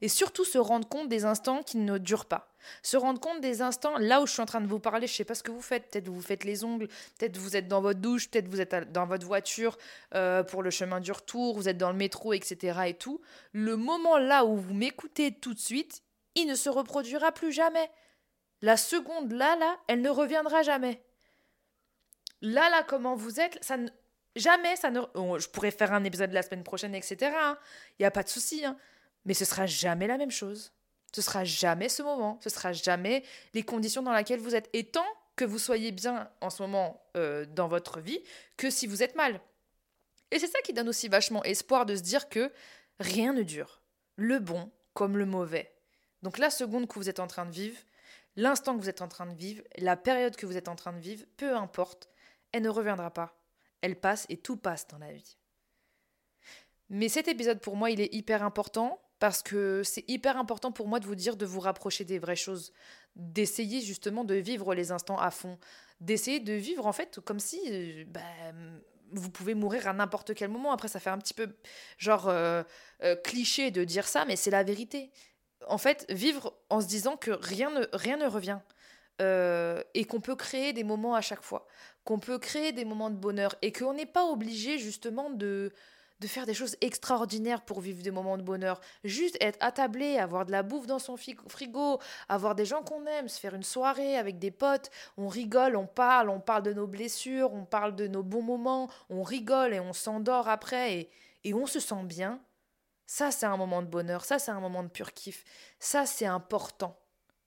Et 0.00 0.08
surtout 0.08 0.44
se 0.44 0.58
rendre 0.58 0.88
compte 0.88 1.08
des 1.08 1.24
instants 1.24 1.62
qui 1.62 1.76
ne 1.76 1.98
durent 1.98 2.26
pas. 2.26 2.52
Se 2.82 2.96
rendre 2.96 3.20
compte 3.20 3.40
des 3.40 3.62
instants, 3.62 3.98
là 3.98 4.20
où 4.20 4.26
je 4.26 4.32
suis 4.32 4.42
en 4.42 4.46
train 4.46 4.60
de 4.60 4.66
vous 4.66 4.78
parler, 4.78 5.06
je 5.06 5.14
sais 5.14 5.24
pas 5.24 5.34
ce 5.34 5.42
que 5.42 5.50
vous 5.50 5.62
faites. 5.62 5.90
Peut-être 5.90 6.08
vous 6.08 6.22
faites 6.22 6.44
les 6.44 6.62
ongles, 6.62 6.88
peut-être 7.18 7.36
vous 7.36 7.56
êtes 7.56 7.66
dans 7.66 7.80
votre 7.80 7.98
douche, 7.98 8.30
peut-être 8.30 8.48
vous 8.48 8.60
êtes 8.60 8.92
dans 8.92 9.06
votre 9.06 9.26
voiture 9.26 9.76
euh, 10.14 10.44
pour 10.44 10.62
le 10.62 10.70
chemin 10.70 11.00
du 11.00 11.10
retour, 11.10 11.56
vous 11.56 11.68
êtes 11.68 11.78
dans 11.78 11.90
le 11.90 11.96
métro, 11.96 12.32
etc. 12.32 12.80
et 12.86 12.94
tout. 12.94 13.20
Le 13.52 13.76
moment 13.76 14.18
là 14.18 14.44
où 14.44 14.56
vous 14.56 14.74
m'écoutez 14.74 15.32
tout 15.32 15.54
de 15.54 15.58
suite, 15.58 16.02
il 16.36 16.46
ne 16.46 16.54
se 16.54 16.68
reproduira 16.68 17.32
plus 17.32 17.52
jamais. 17.52 17.90
La 18.62 18.76
seconde 18.76 19.32
là, 19.32 19.56
là, 19.56 19.76
elle 19.88 20.00
ne 20.00 20.10
reviendra 20.10 20.62
jamais. 20.62 21.02
Là, 22.40 22.70
là, 22.70 22.84
comment 22.84 23.16
vous 23.16 23.40
êtes, 23.40 23.58
ça 23.62 23.76
ne, 23.76 23.88
Jamais 24.38 24.76
ça 24.76 24.90
ne. 24.90 25.00
je 25.38 25.48
pourrais 25.48 25.72
faire 25.72 25.92
un 25.92 26.04
épisode 26.04 26.32
la 26.32 26.42
semaine 26.42 26.62
prochaine, 26.62 26.94
etc. 26.94 27.32
Il 27.98 28.02
n'y 28.02 28.06
a 28.06 28.10
pas 28.10 28.22
de 28.22 28.28
souci. 28.28 28.64
Hein. 28.64 28.76
Mais 29.24 29.34
ce 29.34 29.44
sera 29.44 29.66
jamais 29.66 30.06
la 30.06 30.16
même 30.16 30.30
chose. 30.30 30.72
Ce 31.12 31.22
sera 31.22 31.44
jamais 31.44 31.88
ce 31.88 32.02
moment. 32.02 32.38
Ce 32.42 32.48
sera 32.48 32.72
jamais 32.72 33.24
les 33.52 33.64
conditions 33.64 34.02
dans 34.02 34.12
lesquelles 34.12 34.38
vous 34.38 34.54
êtes. 34.54 34.70
Et 34.72 34.84
tant 34.84 35.06
que 35.34 35.44
vous 35.44 35.58
soyez 35.58 35.90
bien 35.90 36.30
en 36.40 36.50
ce 36.50 36.62
moment 36.62 37.02
euh, 37.16 37.46
dans 37.46 37.66
votre 37.66 38.00
vie 38.00 38.22
que 38.56 38.70
si 38.70 38.86
vous 38.86 39.02
êtes 39.02 39.16
mal. 39.16 39.40
Et 40.30 40.38
c'est 40.38 40.46
ça 40.46 40.60
qui 40.60 40.72
donne 40.72 40.88
aussi 40.88 41.08
vachement 41.08 41.42
espoir 41.42 41.84
de 41.84 41.96
se 41.96 42.02
dire 42.02 42.28
que 42.28 42.52
rien 43.00 43.32
ne 43.32 43.42
dure. 43.42 43.82
Le 44.16 44.38
bon 44.38 44.70
comme 44.94 45.16
le 45.16 45.26
mauvais. 45.26 45.74
Donc 46.22 46.38
la 46.38 46.50
seconde 46.50 46.86
que 46.86 46.94
vous 46.94 47.08
êtes 47.08 47.20
en 47.20 47.26
train 47.26 47.46
de 47.46 47.52
vivre, 47.52 47.78
l'instant 48.36 48.76
que 48.76 48.82
vous 48.82 48.88
êtes 48.88 49.02
en 49.02 49.08
train 49.08 49.26
de 49.26 49.34
vivre, 49.34 49.62
la 49.78 49.96
période 49.96 50.36
que 50.36 50.46
vous 50.46 50.56
êtes 50.56 50.68
en 50.68 50.76
train 50.76 50.92
de 50.92 51.00
vivre, 51.00 51.24
peu 51.36 51.56
importe, 51.56 52.08
elle 52.52 52.62
ne 52.62 52.68
reviendra 52.68 53.12
pas 53.12 53.37
elle 53.80 53.98
passe 53.98 54.26
et 54.28 54.36
tout 54.36 54.56
passe 54.56 54.86
dans 54.88 54.98
la 54.98 55.12
vie. 55.12 55.36
Mais 56.90 57.08
cet 57.08 57.28
épisode 57.28 57.60
pour 57.60 57.76
moi, 57.76 57.90
il 57.90 58.00
est 58.00 58.12
hyper 58.14 58.42
important 58.42 59.00
parce 59.18 59.42
que 59.42 59.82
c'est 59.82 60.08
hyper 60.08 60.36
important 60.36 60.72
pour 60.72 60.88
moi 60.88 61.00
de 61.00 61.06
vous 61.06 61.14
dire 61.14 61.36
de 61.36 61.44
vous 61.44 61.60
rapprocher 61.60 62.04
des 62.04 62.18
vraies 62.18 62.36
choses, 62.36 62.72
d'essayer 63.16 63.80
justement 63.80 64.24
de 64.24 64.34
vivre 64.34 64.74
les 64.74 64.92
instants 64.92 65.18
à 65.18 65.30
fond, 65.30 65.58
d'essayer 66.00 66.40
de 66.40 66.52
vivre 66.52 66.86
en 66.86 66.92
fait 66.92 67.20
comme 67.20 67.40
si 67.40 67.60
euh, 67.68 68.04
bah, 68.08 68.20
vous 69.12 69.30
pouvez 69.30 69.54
mourir 69.54 69.88
à 69.88 69.92
n'importe 69.92 70.34
quel 70.34 70.50
moment. 70.50 70.72
Après, 70.72 70.88
ça 70.88 71.00
fait 71.00 71.10
un 71.10 71.18
petit 71.18 71.34
peu 71.34 71.48
genre 71.98 72.28
euh, 72.28 72.62
euh, 73.02 73.16
cliché 73.16 73.70
de 73.70 73.84
dire 73.84 74.06
ça, 74.06 74.24
mais 74.24 74.36
c'est 74.36 74.50
la 74.50 74.62
vérité. 74.62 75.10
En 75.66 75.78
fait, 75.78 76.06
vivre 76.08 76.54
en 76.70 76.80
se 76.80 76.86
disant 76.86 77.16
que 77.16 77.32
rien 77.32 77.70
ne, 77.70 77.86
rien 77.92 78.16
ne 78.16 78.26
revient. 78.26 78.60
et 79.20 80.04
qu'on 80.04 80.20
peut 80.20 80.36
créer 80.36 80.72
des 80.72 80.84
moments 80.84 81.16
à 81.16 81.20
chaque 81.20 81.42
fois 81.42 81.66
qu'on 82.08 82.18
peut 82.18 82.38
créer 82.38 82.72
des 82.72 82.86
moments 82.86 83.10
de 83.10 83.16
bonheur 83.16 83.54
et 83.60 83.70
qu'on 83.70 83.92
n'est 83.92 84.06
pas 84.06 84.24
obligé 84.24 84.78
justement 84.78 85.28
de, 85.28 85.74
de 86.20 86.26
faire 86.26 86.46
des 86.46 86.54
choses 86.54 86.74
extraordinaires 86.80 87.60
pour 87.60 87.82
vivre 87.82 88.02
des 88.02 88.10
moments 88.10 88.38
de 88.38 88.42
bonheur. 88.42 88.80
Juste 89.04 89.36
être 89.42 89.58
attablé, 89.60 90.16
avoir 90.16 90.46
de 90.46 90.50
la 90.50 90.62
bouffe 90.62 90.86
dans 90.86 90.98
son 90.98 91.18
frigo, 91.18 92.00
avoir 92.30 92.54
des 92.54 92.64
gens 92.64 92.82
qu'on 92.82 93.04
aime, 93.04 93.28
se 93.28 93.38
faire 93.38 93.52
une 93.52 93.62
soirée 93.62 94.16
avec 94.16 94.38
des 94.38 94.50
potes, 94.50 94.90
on 95.18 95.28
rigole, 95.28 95.76
on 95.76 95.86
parle, 95.86 96.30
on 96.30 96.40
parle 96.40 96.62
de 96.62 96.72
nos 96.72 96.86
blessures, 96.86 97.52
on 97.52 97.66
parle 97.66 97.94
de 97.94 98.06
nos 98.06 98.22
bons 98.22 98.40
moments, 98.40 98.88
on 99.10 99.22
rigole 99.22 99.74
et 99.74 99.80
on 99.80 99.92
s'endort 99.92 100.48
après 100.48 100.94
et, 100.94 101.10
et 101.44 101.52
on 101.52 101.66
se 101.66 101.78
sent 101.78 102.04
bien. 102.04 102.40
Ça, 103.04 103.30
c'est 103.30 103.44
un 103.44 103.58
moment 103.58 103.82
de 103.82 103.88
bonheur, 103.88 104.24
ça, 104.24 104.38
c'est 104.38 104.50
un 104.50 104.60
moment 104.60 104.82
de 104.82 104.88
pur 104.88 105.12
kiff. 105.12 105.44
Ça, 105.78 106.06
c'est 106.06 106.24
important, 106.24 106.98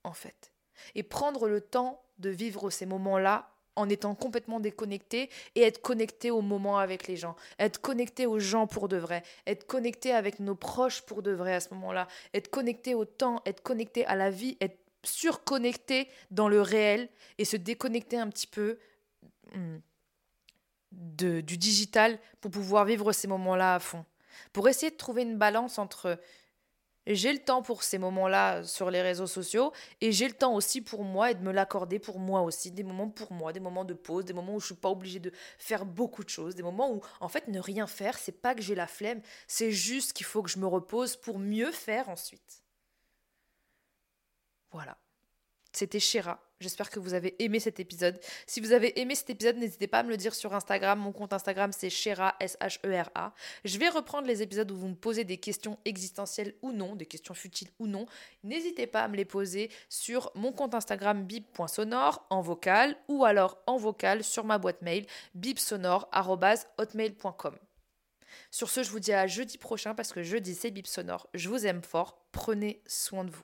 en 0.04 0.14
fait. 0.14 0.54
Et 0.94 1.02
prendre 1.02 1.48
le 1.48 1.62
temps 1.62 2.04
de 2.20 2.30
vivre 2.30 2.70
ces 2.70 2.86
moments-là 2.86 3.48
en 3.76 3.90
étant 3.90 4.16
complètement 4.16 4.60
déconnecté 4.60 5.30
et 5.56 5.62
être 5.62 5.82
connecté 5.82 6.32
au 6.32 6.42
moment 6.42 6.78
avec 6.78 7.08
les 7.08 7.16
gens, 7.16 7.36
être 7.60 7.80
connecté 7.80 8.26
aux 8.26 8.40
gens 8.40 8.68
pour 8.68 8.88
de 8.88 8.98
vrai, 8.98 9.24
être 9.48 9.66
connecté 9.66 10.12
avec 10.12 10.40
nos 10.40 10.56
proches 10.56 11.02
pour 11.02 11.22
de 11.22 11.32
vrai 11.32 11.54
à 11.54 11.60
ce 11.60 11.74
moment-là, 11.74 12.08
être 12.34 12.50
connecté 12.50 12.96
au 12.96 13.06
temps, 13.06 13.42
être 13.46 13.62
connecté 13.62 14.06
à 14.06 14.16
la 14.16 14.30
vie, 14.30 14.58
être 14.60 14.78
surconnecté 15.04 16.08
dans 16.30 16.50
le 16.50 16.62
réel 16.62 17.10
et 17.38 17.46
se 17.46 17.58
déconnecter 17.58 18.18
un 18.18 18.30
petit 18.30 18.48
peu 18.48 18.78
hmm, 19.56 19.78
de, 20.92 21.42
du 21.42 21.58
digital 21.58 22.20
pour 22.40 22.52
pouvoir 22.52 22.86
vivre 22.86 23.12
ces 23.14 23.28
moments-là 23.28 23.76
à 23.76 23.80
fond. 23.80 24.06
Pour 24.54 24.68
essayer 24.68 24.92
de 24.92 24.98
trouver 24.98 25.24
une 25.24 25.38
balance 25.38 25.80
entre 25.80 26.20
j'ai 27.08 27.34
le 27.34 27.40
temps 27.40 27.62
pour 27.62 27.84
ces 27.84 27.98
moments-là 27.98 28.64
sur 28.64 28.92
les 28.92 29.02
réseaux 29.02 29.28
sociaux 29.28 29.72
et 30.02 30.12
j'ai 30.12 30.28
le 30.28 30.34
temps 30.34 30.54
aussi 30.54 30.82
pour 30.82 31.04
moi 31.04 31.32
et 31.32 31.36
de 31.36 31.42
me 31.42 31.52
l'accorder 31.52 32.00
pour 32.00 32.20
moi 32.20 32.42
aussi, 32.42 32.72
des 32.72 32.84
moments 32.84 33.10
pour 33.10 33.32
moi, 33.34 33.54
des 33.54 33.60
moments 33.60 33.86
de 33.86 33.94
pause, 33.94 34.26
des 34.26 34.34
moments 34.34 34.56
où 34.56 34.60
je 34.60 34.68
suis 34.68 34.76
pas 34.76 34.90
obligée 34.90 35.20
de 35.20 35.32
faire 35.58 35.86
beaucoup 35.86 36.24
de 36.24 36.30
choses, 36.30 36.56
des 36.56 36.64
moments 36.64 36.92
où 36.92 37.02
en 37.20 37.28
fait 37.28 37.48
ne 37.48 37.60
rien 37.60 37.88
faire, 37.88 38.18
c'est 38.18 38.42
pas 38.42 38.56
que 38.56 38.62
j'ai 38.62 38.76
la 38.76 38.88
flemme, 38.88 39.22
c'est 39.48 39.72
juste 39.72 40.14
qu'il 40.14 40.26
faut 40.26 40.44
que 40.44 40.50
je 40.50 40.60
me 40.60 40.68
repose 40.68 41.16
pour 41.16 41.40
mieux 41.40 41.72
faire 41.72 42.10
ensuite. 42.10 42.64
Voilà. 44.72 44.98
C'était 45.72 46.00
Shera. 46.00 46.40
J'espère 46.62 46.90
que 46.92 47.00
vous 47.00 47.16
avez 47.16 47.36
aimé 47.44 47.60
cet 47.60 47.80
épisode. 47.80 48.20
Si 48.46 48.62
vous 48.62 48.72
avez 48.72 49.02
aimé 49.02 49.16
cet 49.16 49.32
épisode, 49.32 49.58
n'hésitez 49.58 49.88
pas 49.88 49.98
à 50.00 50.04
me 50.04 50.10
le 50.10 50.18
dire 50.18 50.36
sur 50.36 50.54
Instagram. 50.54 51.00
Mon 51.00 51.12
compte 51.12 51.34
Instagram, 51.34 51.72
c'est 51.72 51.90
Shera, 51.90 52.36
S-H-E-R-A. 52.40 53.34
Je 53.66 53.80
vais 53.80 53.90
reprendre 53.90 54.28
les 54.28 54.44
épisodes 54.44 54.70
où 54.70 54.78
vous 54.78 54.90
me 54.90 54.96
posez 54.96 55.24
des 55.24 55.38
questions 55.38 55.80
existentielles 55.86 56.54
ou 56.62 56.72
non, 56.72 56.96
des 56.96 57.08
questions 57.08 57.34
futiles 57.34 57.72
ou 57.80 57.88
non. 57.88 58.06
N'hésitez 58.44 58.86
pas 58.86 59.02
à 59.02 59.08
me 59.08 59.16
les 59.16 59.26
poser 59.26 59.72
sur 59.90 60.32
mon 60.36 60.52
compte 60.52 60.76
Instagram 60.76 61.26
bip.sonore 61.26 62.28
en 62.30 62.42
vocal 62.42 62.96
ou 63.08 63.26
alors 63.26 63.58
en 63.66 63.78
vocal 63.78 64.24
sur 64.24 64.46
ma 64.46 64.60
boîte 64.60 64.84
mail 64.84 65.08
bipsonore.hotmail.com. 65.34 67.58
Sur 68.52 68.70
ce, 68.70 68.84
je 68.84 68.92
vous 68.92 69.00
dis 69.00 69.14
à 69.14 69.26
jeudi 69.28 69.58
prochain 69.58 69.96
parce 69.96 70.14
que 70.14 70.22
jeudi, 70.24 70.56
c'est 70.56 70.72
Bip 70.72 70.88
Sonore. 70.88 71.28
Je 71.34 71.50
vous 71.50 71.66
aime 71.66 71.82
fort. 71.82 72.26
Prenez 72.32 72.82
soin 72.86 73.24
de 73.24 73.32
vous. 73.32 73.44